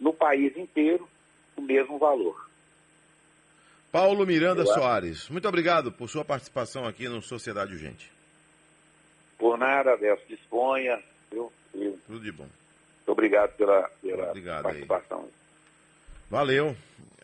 no 0.00 0.12
país 0.12 0.56
inteiro 0.56 1.08
o 1.56 1.62
mesmo 1.62 1.98
valor. 1.98 2.48
Paulo 3.94 4.26
Miranda 4.26 4.66
Soares, 4.66 5.28
muito 5.28 5.46
obrigado 5.46 5.92
por 5.92 6.08
sua 6.08 6.24
participação 6.24 6.84
aqui 6.84 7.08
no 7.08 7.22
Sociedade 7.22 7.74
Urgente. 7.74 8.10
Por 9.38 9.56
nada, 9.56 9.92
Adelso, 9.92 10.24
disponha. 10.28 11.00
Eu, 11.30 11.52
Tudo 12.04 12.18
de 12.18 12.32
bom. 12.32 12.42
Muito 12.42 13.12
obrigado 13.12 13.52
pela, 13.52 13.88
pela 14.02 14.30
obrigado 14.30 14.64
participação. 14.64 15.20
Aí. 15.20 15.30
Valeu. 16.28 16.74